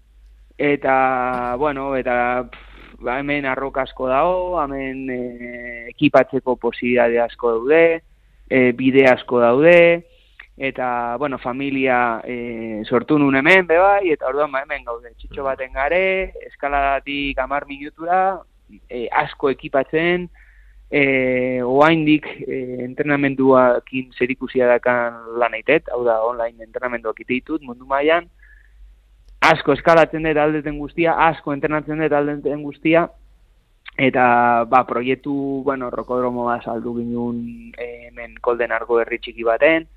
eta, 0.58 1.54
bueno, 1.56 1.94
eta 1.96 2.48
pff, 2.50 2.67
ba, 2.98 3.18
hemen 3.20 3.46
arroka 3.46 3.82
asko 3.86 4.08
dago, 4.10 4.58
hemen 4.62 5.08
e, 5.10 5.18
ekipatzeko 5.94 6.56
posibilidade 6.56 7.20
asko 7.22 7.54
daude, 7.56 7.82
e, 8.50 8.72
bide 8.78 9.06
asko 9.10 9.40
daude, 9.40 9.78
eta, 10.58 11.16
bueno, 11.18 11.38
familia 11.38 12.20
e, 12.26 12.82
sortu 12.88 13.18
nun 13.18 13.38
hemen, 13.38 13.66
be 13.66 13.78
bai, 13.78 14.10
eta 14.14 14.28
orduan 14.30 14.52
ba, 14.52 14.64
hemen 14.66 14.84
gaude, 14.84 15.14
txitxo 15.18 15.46
baten 15.46 15.72
gare, 15.76 16.34
eskaladatik 16.50 17.38
amar 17.38 17.68
minutura, 17.70 18.40
e, 18.90 19.06
asko 19.22 19.52
ekipatzen, 19.54 20.28
e, 20.90 21.62
oaindik 21.62 22.26
e, 22.42 22.82
entrenamenduakin 22.88 24.10
zerikusia 24.18 24.66
dakan 24.66 25.38
lan 25.38 25.54
eitet, 25.54 25.86
hau 25.94 26.02
da 26.04 26.18
online 26.26 26.66
entrenamenduak 26.66 27.22
ite 27.22 27.36
ditut 27.36 27.62
mundu 27.62 27.86
mailan 27.86 28.26
asko 29.40 29.72
eskalatzen 29.76 30.26
dut 30.26 30.36
aldeten 30.36 30.78
guztia, 30.78 31.14
asko 31.28 31.52
entrenatzen 31.54 32.02
dut 32.02 32.12
aldeten 32.12 32.62
guztia, 32.62 33.08
eta 33.98 34.64
ba, 34.70 34.84
proiektu, 34.86 35.34
bueno, 35.66 35.90
rokodromo 35.90 36.46
bat 36.46 36.64
saldu 36.64 36.94
ginen 36.98 37.72
eh, 37.78 38.08
hemen 38.08 38.36
kolden 38.40 38.72
argo 38.72 39.00
herri 39.00 39.18
txiki 39.18 39.46
baten, 39.46 39.88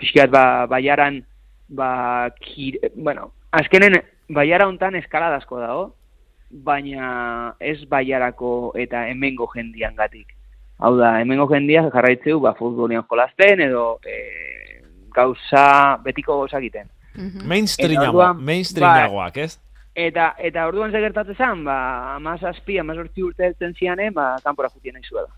pixkat 0.00 0.32
ba, 0.32 0.66
baiaran, 0.70 1.22
ba, 1.68 2.30
kir, 2.40 2.78
bueno, 2.94 3.30
azkenen 3.52 4.00
baiara 4.28 4.66
hontan 4.68 4.96
eskalada 4.96 5.40
asko 5.40 5.60
dago, 5.60 5.86
baina 6.50 7.54
ez 7.60 7.84
baiarako 7.88 8.72
eta 8.78 9.06
hemengo 9.10 9.48
jendian 9.54 9.96
gatik. 9.96 10.32
Hau 10.78 10.92
da, 10.98 11.16
hemengo 11.22 11.46
jendia 11.48 11.86
jarraitzeu, 11.92 12.40
ba, 12.44 12.52
futbolian 12.58 13.06
jolasten 13.08 13.62
edo 13.64 13.86
e, 14.04 14.16
gauza, 15.16 15.96
betiko 16.04 16.36
gauza 16.42 16.60
egiten. 16.60 16.90
Eta 17.16 18.10
orduan, 18.10 18.44
mainstreamagoak, 18.44 19.36
ez? 19.44 19.58
Eta, 19.96 20.34
eta 20.38 20.66
orduan 20.68 20.92
ze 20.92 21.00
gertatzen 21.00 21.36
zen, 21.36 21.64
ba, 21.64 21.76
amazazpi, 22.16 22.78
amazortzi 22.78 23.22
urte 23.24 23.46
heltzen 23.46 23.74
zianen, 23.74 24.12
ba, 24.14 24.34
kanpora 24.44 24.68
jutien 24.68 24.94
nahi 24.94 25.08
zuela. 25.08 25.30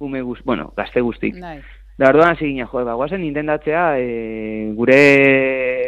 Ume 0.00 0.22
guz, 0.24 0.38
bueno, 0.44 0.72
gazte 0.76 1.02
guztik. 1.04 1.36
Bai. 1.40 1.58
Da 1.96 2.10
orduan 2.12 2.32
hasi 2.32 2.50
jo, 2.56 2.84
ba, 2.84 2.94
guazen 2.94 3.24
intendatzea, 3.24 3.98
e, 4.00 4.72
gure 4.76 5.00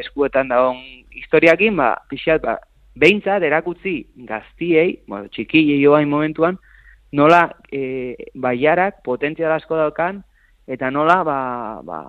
eskuetan 0.00 0.48
dagoen 0.48 0.80
historiakin, 1.16 1.76
ba, 1.76 1.94
pixat, 2.08 2.42
ba, 2.44 2.58
behintzat 2.98 3.42
erakutzi 3.42 3.96
gaztiei, 4.28 5.02
bueno, 5.06 5.28
txikiei 5.32 5.80
joain 5.82 6.08
momentuan, 6.08 6.58
nola 7.12 7.46
e, 7.72 8.14
baiarak 8.34 9.02
potentzial 9.04 9.52
asko 9.54 9.76
daukan, 9.76 10.22
eta 10.68 10.90
nola 10.92 11.22
ba, 11.24 11.38
ba, 11.84 12.00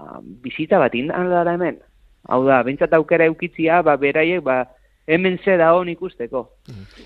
bizita 0.44 0.80
bat 0.82 0.96
indan 0.96 1.32
dara 1.32 1.56
hemen. 1.56 1.80
Hau 2.28 2.44
da, 2.46 2.62
behintzat 2.64 2.94
aukera 2.94 3.26
eukitzia, 3.26 3.82
ba, 3.82 3.96
beraiek, 3.98 4.42
ba, 4.44 4.68
hemen 5.08 5.40
ze 5.44 5.56
da 5.58 5.74
hon 5.74 5.90
ikusteko. 5.90 6.52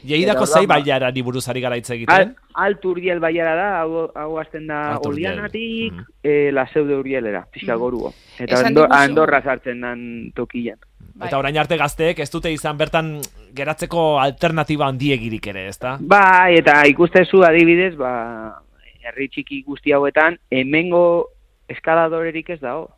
Jeidako 0.04 0.44
Eta 0.44 0.54
zei 0.60 0.66
ba- 0.68 0.76
baiara 0.80 1.12
ni 1.12 1.22
buruzari 1.22 1.62
gara 1.62 1.78
hitz 1.78 1.90
Al, 1.92 1.96
egiten. 1.98 2.36
alt 2.56 2.86
urdiel 2.86 3.20
baiara 3.20 3.56
da, 3.56 3.68
hau, 3.82 4.10
hau 4.16 4.40
azten 4.40 4.68
da 4.68 4.96
Alt 4.96 5.06
Urdiel. 5.06 5.32
olianatik, 5.32 5.94
Mhm. 5.94 6.06
e, 6.24 6.52
la 6.52 6.66
zeude 6.74 6.98
urdielera, 6.98 7.46
pixka 7.52 7.76
goruo. 7.76 8.12
Eta 8.40 8.60
ando, 8.68 8.88
andorra 8.92 9.42
sartzen 9.42 9.80
dan 9.82 10.32
tokian. 10.36 10.78
Bai. 11.16 11.28
Eta 11.28 11.38
orain 11.38 11.58
arte 11.58 11.78
gazteek 11.78 12.20
ez 12.20 12.30
dute 12.32 12.52
izan 12.52 12.76
bertan 12.78 13.22
geratzeko 13.54 14.20
alternatiba 14.20 14.88
handiegirik 14.88 15.46
ere, 15.48 15.68
ezta? 15.68 15.98
Bai, 16.02 16.56
eta 16.58 16.86
ikustezu 16.88 17.44
adibidez, 17.44 17.96
ba, 17.96 18.60
herri 19.04 19.30
txiki 19.30 19.64
guzti 19.64 19.92
hauetan, 19.94 20.38
hemengo 20.50 21.30
eskaladorerik 21.70 22.50
ez 22.50 22.60
dago. 22.60 22.90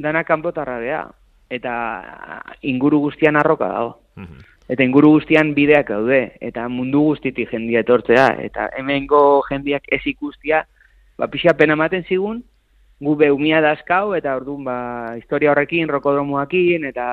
Dana 0.00 0.24
kanpotarra 0.24 0.78
dea. 0.80 1.04
Eta 1.50 1.74
inguru 2.62 3.00
guztian 3.08 3.36
arroka 3.36 3.68
dago. 3.68 3.96
Mhm. 4.16 4.46
Eta 4.70 4.86
inguru 4.86 5.16
guztian 5.18 5.54
bideak 5.54 5.88
daude. 5.90 6.20
Eta 6.40 6.68
mundu 6.68 7.02
guztitik 7.10 7.50
jendia 7.50 7.82
etortzea. 7.84 8.28
Eta 8.46 8.70
hemengo 8.78 9.42
jendiak 9.48 9.88
ez 9.92 10.02
ikustia, 10.06 10.64
ba, 11.18 11.28
pixa 11.28 11.56
pena 11.58 11.74
ematen 11.76 12.04
zigun, 12.08 12.44
gu 13.00 13.14
beumia 13.16 13.60
dazkau, 13.64 14.12
eta 14.16 14.34
orduan, 14.36 14.64
ba, 14.64 14.76
historia 15.16 15.54
horrekin, 15.54 15.88
rokodromoakin, 15.88 16.84
eta 16.90 17.06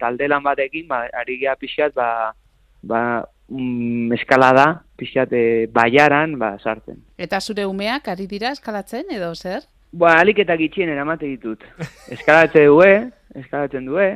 taldelan 0.00 0.42
batekin, 0.44 0.88
ba, 0.88 1.04
ari 1.20 1.38
gea 1.42 1.54
pixat, 1.60 1.94
ba, 1.96 2.32
ba, 2.82 3.02
mm, 3.48 4.12
eskalada, 4.16 4.66
pixat, 4.96 5.32
e, 5.36 5.44
baiaran, 5.72 6.38
ba, 6.40 6.54
sartzen. 6.58 7.02
Eta 7.20 7.40
zure 7.40 7.68
umeak 7.68 8.08
ari 8.08 8.26
dira 8.26 8.54
eskalatzen 8.56 9.12
edo 9.12 9.34
zer? 9.34 9.68
Ba, 9.94 10.16
alik 10.18 10.40
eta 10.42 10.56
gitxien 10.58 10.90
eramate 10.90 11.28
ditut. 11.30 11.62
Eskalatzen 12.14 12.66
due, 12.66 12.94
eskalatzen 13.38 13.84
due, 13.86 14.06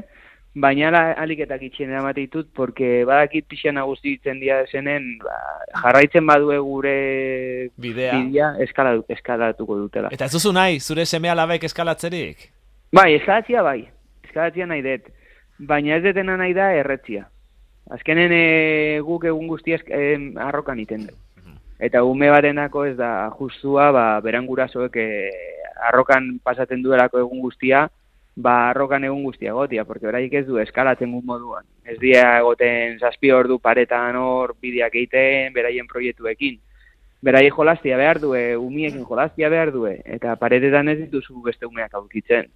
baina 0.59 0.89
ala- 0.91 1.15
alik 1.23 1.45
eta 1.45 1.59
gitxien 1.61 1.93
eramate 1.93 2.25
ditut, 2.25 2.49
porque 2.55 3.05
badakit 3.07 3.47
pixan 3.47 3.77
nagusi 3.79 4.17
ditzen 4.17 4.41
dia 4.43 4.57
zenen, 4.73 5.07
ba, 5.23 5.37
jarraitzen 5.85 6.27
badue 6.27 6.59
gure 6.67 6.97
Bidea. 7.79 8.17
bidea, 8.19 8.49
eskala, 8.67 8.97
eskalatuko 9.15 9.77
dutela. 9.85 10.11
Eta 10.11 10.27
ez 10.27 10.33
duzu 10.35 10.53
nahi, 10.57 10.81
zure 10.81 11.07
seme 11.07 11.31
alabek 11.31 11.69
eskalatzerik? 11.71 12.49
Bai, 12.93 13.13
eskalatzia 13.21 13.63
bai, 13.63 13.83
eskalatzia 14.27 14.67
nahi 14.67 14.83
dut, 14.83 15.07
baina 15.59 15.97
ez 16.01 16.03
detena 16.09 16.35
nahi 16.41 16.55
da 16.59 16.73
erretzia. 16.75 17.29
Azkenen 17.95 18.33
e, 18.35 18.43
guk 19.07 19.25
egun 19.31 19.47
guztiak 19.49 19.87
e, 19.89 20.17
arrokan 20.43 20.81
iten 20.83 21.07
du. 21.07 21.15
Eta 21.79 22.03
ume 22.03 22.27
batenako 22.33 22.83
ez 22.89 22.97
da 22.99 23.31
justua, 23.39 23.93
ba, 23.95 24.07
beran 24.25 24.45
gurasoek 24.51 24.97
e, 24.99 25.07
arrokan 25.89 26.39
pasaten 26.43 26.83
duelako 26.83 27.21
egun 27.23 27.41
guztia, 27.41 27.89
ba, 28.37 28.71
arrokan 28.71 29.05
egun 29.05 29.25
guztia 29.25 29.53
gotia, 29.53 29.85
porque 29.85 30.07
beraik 30.07 30.35
ez 30.41 30.47
du 30.47 30.59
eskalatzen 30.63 31.13
gun 31.13 31.25
moduan. 31.27 31.67
Ez 31.85 31.99
dia 31.99 32.39
egoten 32.39 32.99
zazpi 32.99 33.33
ordu 33.33 33.59
paretan 33.59 34.17
hor 34.17 34.55
bideak 34.61 34.95
egiten, 34.95 35.53
beraien 35.53 35.87
proiektuekin. 35.91 36.59
Beraiek 37.23 37.55
jolastia 37.55 37.97
behar 37.99 38.21
due, 38.23 38.57
umiekin 38.57 39.03
jolastia 39.05 39.49
behar 39.51 39.73
due, 39.75 39.97
eta 40.07 40.37
paretetan 40.39 40.89
ez 40.89 40.99
dituzu 41.01 41.43
beste 41.43 41.67
umeak 41.67 41.95
aurkitzen. 41.99 42.47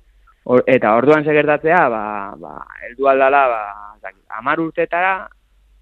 Or, 0.45 0.63
eta 0.67 0.95
orduan 0.99 1.25
segertatzea, 1.27 1.89
ba, 1.91 2.05
ba, 2.39 2.55
eldu 2.89 3.09
aldala, 3.11 3.43
ba, 3.51 4.13
amar 4.39 4.63
urtetara, 4.63 5.17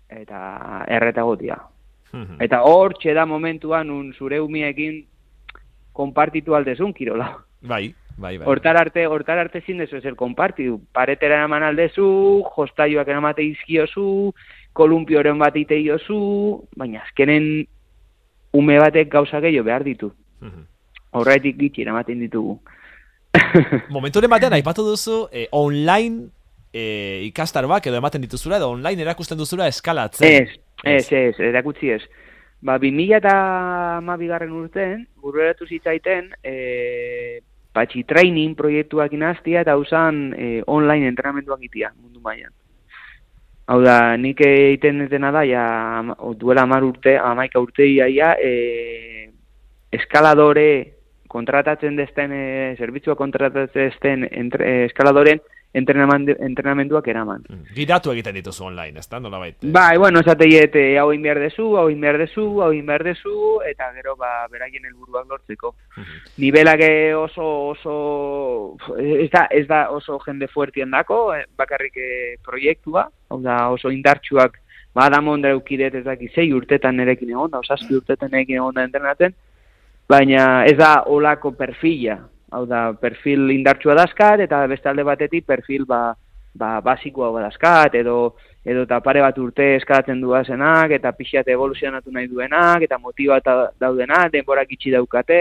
eta 0.09 0.85
erreta 0.89 1.23
gotia. 1.23 1.59
Mhm. 2.13 2.41
Eta 2.43 2.63
hor 2.63 2.95
da 3.15 3.27
momentuan 3.27 3.91
un 3.91 4.13
zure 4.13 4.41
umiekin 4.41 5.07
konpartitu 5.93 6.55
aldezun 6.55 6.93
kirola. 6.95 7.33
Bai, 7.61 7.95
bai, 8.17 8.37
bai. 8.39 8.47
Hortar 8.47 8.77
arte, 8.77 9.07
hortar 9.07 9.39
arte 9.39 9.61
zin 9.61 9.79
dezu 9.79 9.99
ezer 9.99 10.17
konpartitu. 10.17 10.79
Paretera 10.93 11.41
eraman 11.43 11.67
aldezu, 11.67 12.09
jostaioak 12.57 13.09
eramate 13.09 13.45
izkiozu, 13.45 14.33
kolumpioren 14.73 15.39
bat 15.39 15.57
iteiozu, 15.57 16.21
baina 16.77 17.03
azkenen 17.05 17.67
ume 18.57 18.79
batek 18.81 19.11
gauza 19.13 19.41
gehiago 19.41 19.67
behar 19.67 19.85
ditu. 19.85 20.13
Mhm. 20.41 20.67
Horretik 21.21 21.59
gitxi 21.59 21.83
eramaten 21.83 22.21
ditugu. 22.23 22.61
Momenturen 23.95 24.31
batean 24.31 24.55
aipatu 24.57 24.85
duzu 24.87 25.25
eh, 25.33 25.47
online 25.53 26.29
eh, 26.73 27.23
ikastaroak 27.27 27.87
edo 27.87 27.99
ematen 27.99 28.23
dituzula 28.23 28.59
edo 28.59 28.71
online 28.71 29.03
erakusten 29.03 29.39
duzula 29.39 29.69
eskalatzen. 29.71 30.27
Ez, 30.27 30.59
ez, 30.85 31.07
ez, 31.13 31.35
erakutsi 31.51 31.91
ez. 31.97 32.03
Ba, 32.61 32.77
2000 32.79 33.17
eta 33.17 33.35
amabigarren 33.97 34.53
urten, 34.53 35.07
bururatu 35.17 35.65
zitzaiten, 35.65 36.29
e, 36.45 37.41
patxi 37.73 38.03
training 38.05 38.53
proiektuak 38.59 39.15
inaztia 39.17 39.63
eta 39.65 39.79
usan 39.81 40.35
e, 40.37 40.49
online 40.67 41.09
entrenamenduak 41.09 41.63
itia 41.65 41.93
mundu 41.97 42.21
mailan. 42.21 42.53
Hau 43.71 43.79
da, 43.81 44.17
nik 44.19 44.43
egiten 44.45 45.05
detena 45.05 45.31
da, 45.33 45.45
ja, 45.47 45.65
duela 46.37 46.67
amar 46.67 46.85
urte, 46.85 47.15
amaika 47.17 47.63
urte 47.63 47.87
iaia, 47.87 48.35
e, 48.43 49.31
eskaladore 49.97 50.69
kontratatzen 51.31 51.97
dezten, 51.97 52.35
e, 52.35 52.75
zerbitzua 52.77 53.15
kontratatzen 53.17 53.89
dezten 53.89 54.27
entre, 54.29 54.67
e, 54.67 54.85
eskaladoren 54.91 55.41
entrenamenduak 55.73 57.07
eraman. 57.09 57.45
Mm. 57.49 57.75
Gidatu 57.77 58.11
egiten 58.13 58.35
dituzu 58.35 58.65
online, 58.67 58.99
ezta? 58.99 59.21
Nola 59.23 59.39
baita? 59.39 59.69
Bai, 59.71 59.99
bueno, 60.03 60.23
esateiet, 60.25 60.75
eh, 60.77 60.99
hau 60.99 61.11
egin 61.13 61.23
behar 61.23 61.39
dezu, 61.45 61.67
hau 61.79 61.87
egin 61.89 62.01
behar 62.03 62.19
dezu, 62.25 62.47
hau 62.63 62.71
egin 62.73 62.89
behar 62.89 63.05
dezu, 63.07 63.35
eta 63.69 63.91
gero, 63.95 64.17
ba, 64.19 64.31
beraien 64.51 64.89
helburuak 64.89 65.29
lortzeko. 65.31 65.75
Nibelak 66.43 66.83
eh, 66.87 67.15
oso, 67.15 67.47
oso, 67.75 67.95
ez 68.99 69.31
da, 69.31 69.47
ez 69.51 69.67
da 69.69 69.85
oso 69.95 70.19
jende 70.25 70.51
fuertien 70.51 70.91
dako, 70.91 71.21
eh, 71.37 71.45
bakarrik 71.57 71.97
eh, 71.97 72.35
proiektua, 72.43 73.07
hau 73.31 73.41
da, 73.45 73.61
oso 73.71 73.95
indartsuak, 73.95 74.59
ba, 74.95 75.07
da 75.13 75.23
mondra 75.23 75.55
eukidet 75.55 75.95
ez 75.95 76.05
daki, 76.05 76.33
zei 76.35 76.51
urtetan 76.57 76.99
nerekin 76.99 77.31
egon 77.31 77.55
da, 77.55 77.63
osazpi 77.63 77.95
urtetan 78.01 78.35
nerekin 78.35 78.59
egon 78.59 78.75
da 78.75 78.89
entrenatzen, 78.89 79.39
baina 80.11 80.65
ez 80.67 80.75
da 80.79 81.05
olako 81.07 81.55
perfila, 81.55 82.19
hau 82.51 82.65
da, 82.67 82.91
perfil 82.99 83.51
indartsua 83.55 83.95
dazkat, 83.99 84.45
eta 84.47 84.65
beste 84.71 84.91
alde 84.91 85.05
batetik 85.07 85.47
perfil 85.47 85.87
ba, 85.87 86.15
ba, 86.55 86.81
basikoa 86.85 87.31
badazkat, 87.35 87.95
edo, 88.01 88.35
edo 88.65 88.85
eta 88.87 89.01
pare 89.05 89.23
bat 89.25 89.39
urte 89.39 89.75
eskalatzen 89.79 90.21
duazenak, 90.21 90.95
eta 90.99 91.13
pixat 91.17 91.49
evoluzionatu 91.49 92.13
nahi 92.13 92.29
duenak, 92.29 92.87
eta 92.87 92.99
motibata 92.99 93.57
daudenak, 93.81 94.31
denborak 94.35 94.73
itxi 94.77 94.95
daukate, 94.97 95.41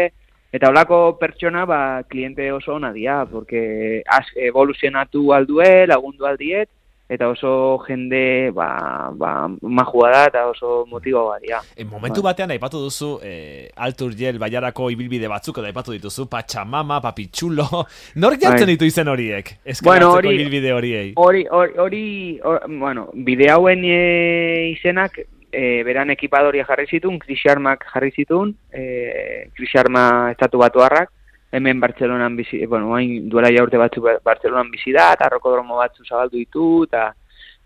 eta 0.54 0.70
holako 0.70 1.02
pertsona, 1.22 1.66
ba, 1.70 1.80
kliente 2.10 2.52
oso 2.52 2.76
ona 2.76 2.94
dia, 2.94 3.24
porque 3.30 4.04
az, 4.06 4.26
evoluzionatu 4.36 5.32
aldue, 5.34 5.88
lagundu 5.88 6.26
aldiet, 6.26 6.70
eta 7.10 7.28
oso 7.28 7.80
jende, 7.88 8.52
ba, 8.54 9.10
ba, 9.18 9.48
majua 9.62 10.12
da, 10.14 10.20
eta 10.30 10.44
oso 10.52 10.86
motiboa 10.86 11.40
dia. 11.42 11.58
En 11.76 11.88
momentu 11.90 12.22
batean 12.22 12.52
aipatu 12.54 12.84
duzu 12.84 13.16
eh, 13.26 13.72
Altur 13.76 14.14
Jel 14.16 14.38
baiarako 14.40 14.92
ibilbide 14.94 15.28
batzuk 15.28 15.58
edo 15.58 15.66
aipatu 15.72 15.92
dituzu 15.96 16.28
Pachamama, 16.30 17.02
Papitxulo 17.02 17.66
Nork 18.22 18.40
jartzen 18.42 18.68
Bai. 18.68 18.76
ditu 18.76 18.86
izen 18.86 19.08
horiek? 19.10 19.56
Bueno, 19.84 20.14
hori- 20.20 20.36
ibilbide 20.38 20.72
horiei 20.74 21.14
Hori, 21.18 21.46
hori, 21.50 21.74
hori, 21.78 22.06
hor- 22.44 22.64
bueno, 22.80 23.10
bide 23.14 23.50
hauen 23.50 23.82
e, 23.84 24.70
izenak, 24.78 25.18
e, 25.52 25.82
beran 25.84 26.12
ekipadoria 26.14 26.64
jarri 26.66 26.86
zituen, 26.88 27.18
Chris 27.20 27.40
Sharmak 27.42 27.86
jarri 27.92 28.12
zituen, 28.12 28.54
e, 28.72 29.50
Chris 29.58 29.72
Sharma 29.74 30.30
estatu 30.32 30.60
batuarrak, 30.62 31.10
hemen 31.52 31.80
Bartzelonan 31.80 32.36
bizi, 32.38 32.66
bueno, 32.66 32.94
hain 32.96 33.30
duela 33.30 33.52
ja 33.54 33.64
urte 33.64 33.78
batzu 33.78 34.04
Bartzelonan 34.24 34.70
bizi 34.72 34.94
da, 34.94 35.12
eta 35.14 35.30
rokodromo 35.30 35.78
batzu 35.78 36.06
zabaldu 36.06 36.38
ditu, 36.38 36.68
eta 36.90 37.10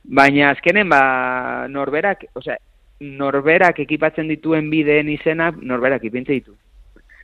baina 0.03 0.51
azkenen, 0.51 0.89
ba, 0.89 1.67
norberak, 1.71 2.25
osea, 2.39 2.57
norberak 3.03 3.79
ekipatzen 3.83 4.29
dituen 4.31 4.69
bideen 4.71 5.09
izenak, 5.11 5.59
norberak 5.61 6.03
ipintze 6.07 6.39
ditu. 6.39 6.55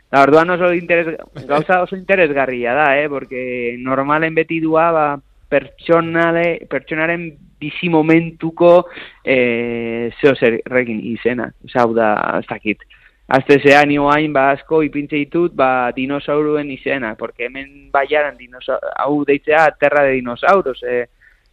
Da, 0.10 0.24
orduan 0.24 0.50
oso 0.50 0.72
interes, 0.74 1.16
gauza 1.48 1.84
oso 1.84 1.96
interesgarria 1.96 2.74
da, 2.74 2.88
eh? 2.98 3.08
Porque 3.10 3.76
normalen 3.80 4.34
beti 4.36 4.60
dua, 4.60 4.90
ba, 4.92 5.06
pertsonale, 5.50 6.66
pertsonaren 6.70 7.30
bizi 7.60 7.90
momentuko 7.90 8.88
eh, 9.24 10.10
zeo 10.22 10.34
zerrekin 10.36 11.02
izena. 11.14 11.50
Hau 11.76 11.92
da, 11.94 12.14
ez 12.40 12.48
dakit. 12.50 12.86
Azte 13.30 13.60
zean 13.62 13.92
hain, 13.94 14.34
ba, 14.34 14.50
asko 14.56 14.82
ipintze 14.82 15.16
ditut, 15.16 15.54
ba, 15.54 15.92
dinosauruen 15.94 16.72
izena, 16.74 17.14
porque 17.16 17.46
hemen 17.46 17.92
baiaran 17.94 18.38
hau 18.98 19.24
deitzea 19.26 19.70
terra 19.80 20.04
de 20.04 20.14
dinosauros, 20.18 20.82
eh, 20.82 21.06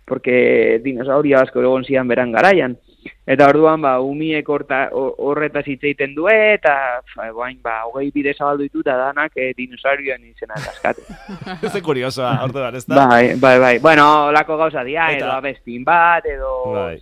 porque 0.06 0.80
dinosaurio 0.82 1.38
asko 1.38 1.60
egon 1.60 1.84
zian 1.84 2.08
beran 2.08 2.32
garaian. 2.32 2.78
Eta 3.26 3.48
orduan, 3.50 3.82
ba, 3.82 3.98
umiek 4.00 4.48
horta, 4.48 4.86
horretaz 4.94 5.64
hitz 5.66 5.82
egiten 5.82 6.14
du, 6.14 6.28
eta 6.30 7.02
ba, 7.16 7.28
bain, 7.34 7.58
ba, 7.62 7.82
hogei 7.90 8.08
bide 8.14 8.32
zabaldu 8.34 8.64
ditu, 8.64 8.80
eta 8.86 8.96
danak 8.96 9.36
e, 9.36 9.50
dinosaurioen 9.58 10.24
izena 10.30 10.56
daskate. 10.62 11.04
Ez 11.66 11.82
kuriosoa, 11.82 12.32
orduan, 12.46 12.74
ez 12.78 12.86
da? 12.86 13.04
Bai, 13.04 13.34
bai, 13.42 13.58
bai. 13.60 13.74
Bueno, 13.82 14.30
lako 14.32 14.56
gauza 14.62 14.84
dia, 14.86 15.10
eta... 15.12 15.26
edo 15.26 15.34
abestin 15.34 15.84
bat, 15.84 16.24
edo 16.24 16.54
bai. 16.72 16.96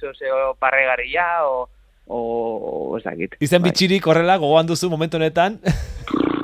parregarria, 0.58 1.28
o, 1.46 1.68
o, 2.06 2.90
o 2.92 2.98
ez 2.98 3.04
dakit. 3.04 3.36
Izen 3.40 3.62
bai. 3.62 3.70
bitxirik 3.70 4.06
horrela, 4.06 4.36
gogoan 4.38 4.66
duzu 4.66 4.90
momentu 4.92 5.20
honetan? 5.20 5.60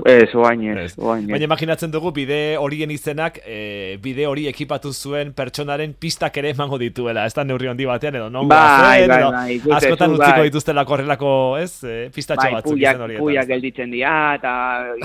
Ez, 0.05 0.35
oain 0.35 0.63
ez, 0.79 0.95
oain 0.99 1.27
Baina 1.29 1.45
imaginatzen 1.45 1.91
dugu 1.93 2.13
bide 2.17 2.57
horien 2.57 2.91
izenak 2.91 3.37
e, 3.45 3.99
bide 4.03 4.27
hori 4.27 4.47
ekipatu 4.49 4.93
zuen 4.93 5.35
pertsonaren 5.37 5.93
pistak 6.01 6.39
ere 6.41 6.55
emango 6.55 6.79
dituela, 6.81 7.27
ez 7.29 7.35
da 7.37 7.45
neurri 7.45 7.69
handi 7.69 7.85
batean 7.89 8.17
edo 8.17 8.31
non 8.33 8.49
bai, 8.49 9.07
bai, 9.09 9.21
bai, 9.29 9.59
askotan 9.77 10.17
utziko 10.17 10.39
bai. 10.39 10.49
dituztela 10.49 10.85
korrelako, 10.89 11.33
ez, 11.61 11.85
e, 11.85 11.99
pistatxo 12.15 12.47
bai, 12.47 12.55
batzuk 12.59 12.81
izen 12.81 13.05
horietan. 13.07 13.27
Bai, 13.29 13.47
gelditzen 13.53 13.93
dira, 13.93 14.15
eta 14.39 14.53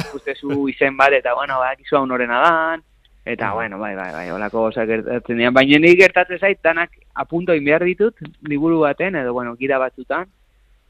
ikustezu 0.05 0.67
izen 0.71 0.95
bat, 0.97 1.15
eta 1.19 1.35
bueno, 1.35 1.59
bai, 1.59 1.75
izu 1.83 1.99
honoren 1.99 2.31
adan, 2.31 2.85
eta 3.25 3.49
mm. 3.49 3.53
bueno, 3.59 3.81
bai, 3.83 3.93
bai, 3.99 4.09
bai, 4.15 4.25
holako 4.31 4.69
osa 4.69 4.87
gertatzen 4.87 5.43
dira. 5.43 5.51
Baina 5.55 5.81
nik 5.83 5.99
gertatzen 5.99 6.39
zait, 6.39 6.63
danak 6.63 6.95
apunto 7.25 7.55
inbehar 7.57 7.83
ditut, 7.83 8.15
liburu 8.47 8.79
baten, 8.85 9.19
edo 9.19 9.35
bueno, 9.35 9.57
gira 9.59 9.81
batzutan, 9.81 10.29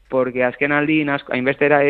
porque 0.08 0.44
azken 0.44 0.72
aldi 0.72 1.02
hainbestera 1.08 1.80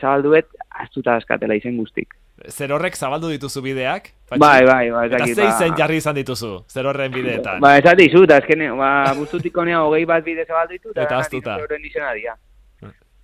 zabalduet, 0.00 0.48
astuta 0.70 1.16
askatela 1.16 1.54
izen 1.54 1.76
guztik. 1.76 2.16
Zer 2.48 2.72
horrek 2.72 2.96
zabaldu 2.96 3.28
dituzu 3.28 3.60
bideak? 3.60 4.12
Bai, 4.30 4.64
bai, 4.64 4.90
bai. 4.90 5.06
Eta 5.10 5.24
zei 5.26 5.46
ba... 5.46 5.56
zen 5.58 5.74
jarri 5.76 5.98
izan 6.00 6.16
dituzu, 6.16 6.52
zer 6.68 6.86
horren 6.88 7.12
bideetan? 7.12 7.60
Ba, 7.60 7.74
ez 7.76 7.96
dizut, 7.98 8.30
azken, 8.32 8.64
ba, 8.78 8.92
buztutik 9.18 9.56
honea 9.56 9.82
hogei 9.84 10.06
bat 10.08 10.24
bide 10.24 10.46
zabaldu 10.46 10.78
ditut, 10.78 10.96
eta 10.96 11.18
astuta. 11.18 11.58
izena 11.84 12.14
dia. 12.14 12.36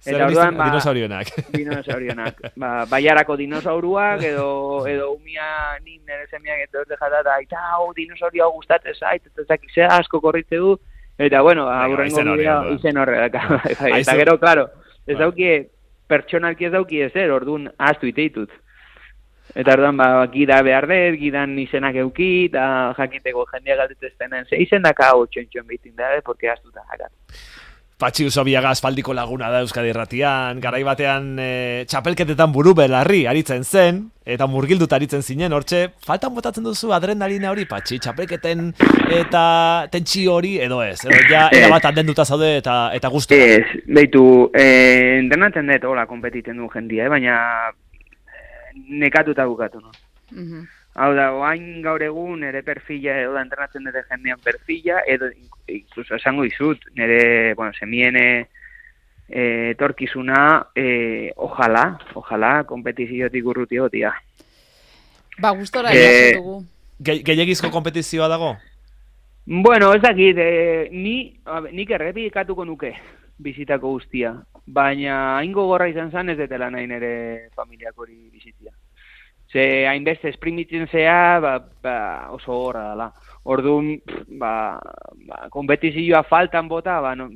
Zer 0.07 0.23
orduan, 0.23 0.55
ba, 0.55 0.69
dinosaurionak. 0.69 1.31
Dinosaurionak. 1.57 2.43
Ba, 2.63 2.73
baiarako 2.91 3.37
dinosauruak, 3.41 4.23
edo, 4.29 4.51
edo 4.87 5.09
umia 5.17 5.49
nin 5.81 5.99
nire 6.07 6.29
zemiak 6.31 6.63
edo 6.69 6.85
ez 6.85 6.93
eta 6.95 7.39
eta 7.41 7.63
hau 7.73 7.89
dinosaurio 7.97 8.51
gustatzen 8.55 8.95
zait, 8.95 9.25
eta 9.27 9.57
ez 9.57 9.89
asko 9.99 10.21
korritze 10.21 10.61
du, 10.63 10.77
Eta, 11.19 11.41
bueno, 11.41 11.69
aburrengo 11.71 12.23
bidea 12.35 12.59
izen 12.75 12.99
horre. 12.99 13.25
Eta 13.27 14.15
gero, 14.19 14.39
claro, 14.39 14.69
ez 15.07 15.17
dauki, 15.19 15.51
pertsonalki 16.07 16.69
ez 16.69 16.73
dauki 16.73 17.01
ezer, 17.07 17.33
orduan 17.33 17.71
ahaztu 17.79 18.11
iteitut. 18.11 18.53
Eta 19.55 19.77
orduan, 19.79 19.97
ba, 19.97 20.09
gida 20.33 20.61
behar 20.67 20.89
dut, 20.91 21.19
gidan 21.21 21.57
izenak 21.59 21.97
euki, 22.03 22.31
eta 22.51 22.95
jakiteko 22.99 23.47
jendia 23.53 23.77
galdetzen 23.81 24.45
ze 24.45 24.61
izen 24.61 24.83
daka 24.83 25.13
hau 25.13 25.27
txon-txon 25.27 25.67
bitin 25.67 25.97
da, 25.97 26.21
porque 26.25 26.51
ahaztuta 26.51 26.85
jakat. 26.91 27.13
Patxi 27.97 28.27
Usobiaga 28.29 28.75
asfaldiko 28.75 29.15
laguna 29.17 29.49
da 29.49 29.63
Euskadi 29.65 29.89
Erratian, 29.89 30.59
garai 30.61 30.83
batean 30.85 31.31
e, 31.41 31.85
txapelketetan 31.89 32.53
buru 32.53 32.75
belarri 32.77 33.23
aritzen 33.25 33.65
zen, 33.65 34.03
eta 34.29 34.45
murgildut 34.53 34.93
aritzen 34.93 35.25
zinen, 35.25 35.55
hortxe, 35.57 35.81
faltan 36.05 36.35
botatzen 36.37 36.67
duzu 36.67 36.93
adrenalina 36.93 37.49
hori, 37.55 37.65
Patxi, 37.71 37.97
txapelketen 38.05 38.69
eta 39.17 39.47
tentsi 39.89 40.27
hori, 40.29 40.59
edo 40.61 40.83
ez, 40.85 40.99
edo 41.09 41.23
ja, 41.33 41.47
era 41.57 41.73
bat 41.73 41.89
anden 41.89 42.13
duta 42.13 42.29
zaude 42.29 42.53
eta, 42.59 42.77
eta 42.93 43.09
guztu. 43.17 43.33
Ez, 43.33 43.65
behitu, 43.89 44.27
e, 44.53 44.69
entrenatzen 45.23 45.73
dut, 45.73 45.89
hola, 45.89 46.05
kompetiten 46.11 46.61
du 46.61 46.69
jendia, 46.77 47.09
eh, 47.09 47.15
baina 47.17 47.39
nekatuta 48.93 49.49
bukatu, 49.49 49.81
no? 49.81 49.97
Mm 50.37 50.67
Hau 50.97 51.11
da, 51.13 51.27
oain 51.37 51.83
gaur 51.85 52.01
egun 52.01 52.45
ere 52.49 52.63
perfila, 52.65 53.19
edo 53.21 53.35
da 53.35 53.43
entrenatzen 53.45 53.85
dute 53.85 54.01
jendean 54.09 54.39
perfila, 54.41 55.03
edo 55.05 55.29
incluso 55.69 56.17
esango 56.17 56.47
izut, 56.49 56.87
nire, 56.97 57.53
bueno, 57.59 57.75
semiene 57.77 58.23
eh, 59.29 59.75
torkizuna, 59.77 60.39
eh, 60.75 61.35
ojala, 61.37 61.83
ojala, 62.17 62.53
kompetiziotik 62.65 63.45
urruti 63.45 63.83
gotia. 63.83 64.15
Ba, 65.37 65.53
gustora 65.59 65.93
eh, 65.93 66.33
dugu. 66.39 66.63
Gehiagizko 67.05 67.69
kompetizioa 67.75 68.31
dago? 68.33 68.55
Bueno, 69.45 69.93
ez 69.93 70.01
dakit, 70.01 70.41
eh, 70.41 70.89
ni, 70.97 71.19
nik 71.77 71.93
errepikatuko 71.93 72.65
nuke 72.65 72.95
bizitako 73.37 73.93
guztia, 73.99 74.33
baina 74.65 75.37
haingo 75.37 75.69
gorra 75.69 75.93
izan 75.93 76.09
zan 76.11 76.33
ez 76.33 76.41
detela 76.41 76.73
nahi 76.73 76.89
nire 76.89 77.15
familiak 77.53 78.01
hori 78.01 78.17
bizitia 78.33 78.73
ze 79.57 79.87
hainbeste 79.89 80.29
esprimitzen 80.29 80.87
zea, 80.93 81.41
ba, 81.41 81.55
ba, 81.83 81.97
oso 82.37 82.53
horra 82.53 82.91
dela. 82.91 83.07
Orduan, 83.49 83.95
ba, 84.37 84.53
ba, 85.29 85.47
kompetizioa 85.55 86.25
faltan 86.29 86.69
bota, 86.69 86.99
ba, 87.01 87.15
no, 87.17 87.31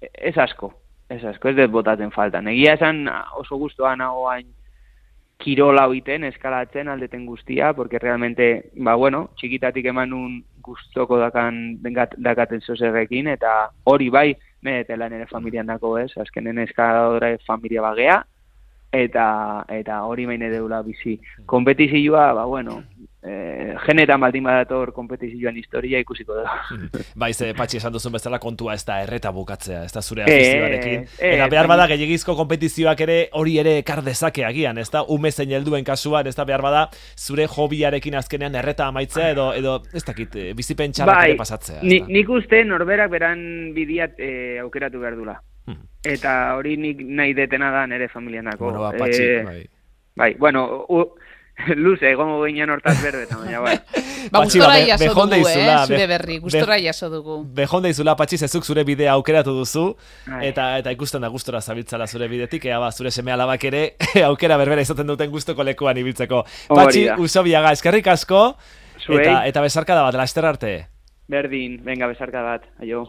ez 0.00 0.36
asko, 0.38 0.70
ez 1.12 1.20
asko, 1.28 1.50
ez 1.50 1.56
dut 1.58 1.74
botaten 1.74 2.14
faltan. 2.14 2.48
Egia 2.48 2.78
esan 2.78 3.02
oso 3.36 3.58
guztua 3.60 3.92
nago 4.00 4.24
hain 4.30 4.54
kirola 5.38 5.84
huiten, 5.90 6.24
eskalatzen 6.24 6.88
aldeten 6.88 7.26
guztia, 7.26 7.74
porque 7.76 8.00
realmente, 8.00 8.70
ba, 8.80 8.96
bueno, 8.96 9.28
txikitatik 9.36 9.90
eman 9.92 10.16
un 10.16 10.40
guztoko 10.64 11.20
dakan, 11.20 11.78
dakaten 12.16 12.64
zozerrekin, 12.64 13.28
eta 13.36 13.68
hori 13.84 14.08
bai, 14.08 14.32
nire 14.64 15.26
familian 15.28 15.68
dako 15.68 15.98
ez, 16.00 16.10
azkenen 16.16 16.64
eskaladora 16.64 17.36
familia 17.46 17.84
bagea, 17.84 18.22
eta 18.92 19.64
eta 19.68 20.02
hori 20.04 20.26
maine 20.26 20.50
deula 20.50 20.82
bizi. 20.82 21.18
Kompetizioa, 21.46 22.32
ba, 22.32 22.44
bueno, 22.44 22.82
eh, 23.22 23.74
generan 23.84 24.20
baldin 24.20 24.44
badator 24.46 24.92
kompetizioan 24.94 25.56
historia 25.56 25.98
ikusiko 26.00 26.36
da. 26.38 26.46
Bai, 27.20 27.32
ze 27.34 27.50
patxi 27.56 27.80
esan 27.80 27.92
duzun 27.92 28.14
bezala 28.14 28.38
kontua 28.42 28.74
ez 28.74 28.84
da 28.86 29.00
erreta 29.02 29.32
bukatzea, 29.34 29.82
ez 29.84 29.92
da 29.92 30.02
zure 30.02 30.24
afizioarekin. 30.24 31.04
E, 31.18 31.34
eta 31.34 31.48
behar 31.52 31.68
bada 31.70 31.88
gehiagizko 31.90 32.36
kompetizioak 32.38 33.02
ere 33.06 33.18
hori 33.32 33.58
ere 33.58 33.82
kar 33.82 34.02
dezake 34.06 34.46
agian, 34.46 34.78
ez 34.78 34.88
da 34.94 35.02
ume 35.02 35.32
zein 35.32 35.52
helduen 35.58 35.84
kasuan, 35.84 36.30
ez 36.30 36.36
da 36.38 36.46
behar 36.48 36.64
bada 36.64 36.86
zure 37.16 37.48
hobiarekin 37.48 38.16
azkenean 38.18 38.54
erreta 38.62 38.88
amaitzea 38.88 39.32
edo 39.34 39.50
edo 39.58 39.78
ez 39.92 40.04
dakit, 40.06 40.36
eh, 40.36 40.54
bizipen 40.56 40.94
txarrak 40.94 41.22
bai, 41.22 41.30
ere 41.32 41.38
pasatzea. 41.42 41.82
nik 41.82 42.28
uste 42.30 42.64
norberak 42.64 43.10
beran 43.10 43.74
bidiat 43.74 44.18
eh, 44.18 44.58
aukeratu 44.62 45.00
behar 45.02 45.16
dula. 45.18 45.40
Hmm. 45.68 45.84
Eta 46.08 46.34
hori 46.56 46.78
nik 46.80 47.00
nahi 47.04 47.34
detena 47.36 47.70
da 47.74 47.86
nere 47.86 48.08
familianako. 48.08 48.64
Bueno, 48.64 48.84
ba, 48.86 48.92
patxi, 48.96 49.22
eh, 49.22 49.42
bai. 49.44 49.62
Bai, 50.18 50.34
bueno, 50.40 50.64
u, 50.88 51.02
luze, 51.76 52.12
egongo 52.14 52.40
ginen 52.46 52.70
hortaz 52.70 52.96
berde, 53.02 53.26
baina 53.34 53.60
bai. 53.60 53.76
Ba, 54.32 54.42
gustora 54.42 54.74
jaso 54.82 55.12
dugu, 55.14 55.46
eh, 55.46 55.74
zure 55.86 56.06
berri, 56.10 56.38
gustora 56.42 56.76
jaso 56.82 57.08
dugu. 57.08 57.36
Behonda 57.54 57.88
izula, 57.88 58.16
patxi, 58.18 58.36
zezuk 58.42 58.66
zure 58.66 58.82
bidea 58.84 59.12
aukeratu 59.14 59.54
duzu, 59.54 59.84
eta 60.42 60.66
eta 60.80 60.92
ikusten 60.92 61.22
da 61.22 61.30
gustora 61.32 61.60
zabiltzala 61.62 62.08
zure 62.10 62.28
bidetik, 62.28 62.66
ea 62.66 62.80
ba, 62.82 62.90
zure 62.92 63.12
seme 63.14 63.32
alabak 63.32 63.64
ere, 63.70 63.84
aukera 64.28 64.58
berbera 64.60 64.84
izaten 64.84 65.06
duten 65.06 65.30
gustoko 65.30 65.64
lekuan 65.64 66.00
ibiltzeko. 66.02 66.42
Patxi, 66.72 67.06
usobiaga, 67.24 67.72
eskerrik 67.78 68.10
asko, 68.10 68.42
eta, 69.06 69.44
eta 69.46 69.64
besarka 69.64 69.96
da 69.96 70.04
bat, 70.08 70.18
laster 70.18 70.50
arte. 70.50 70.74
Berdin, 71.30 71.78
venga, 71.86 72.10
besarka 72.10 72.42
bat, 72.42 72.68
aio. 72.82 73.06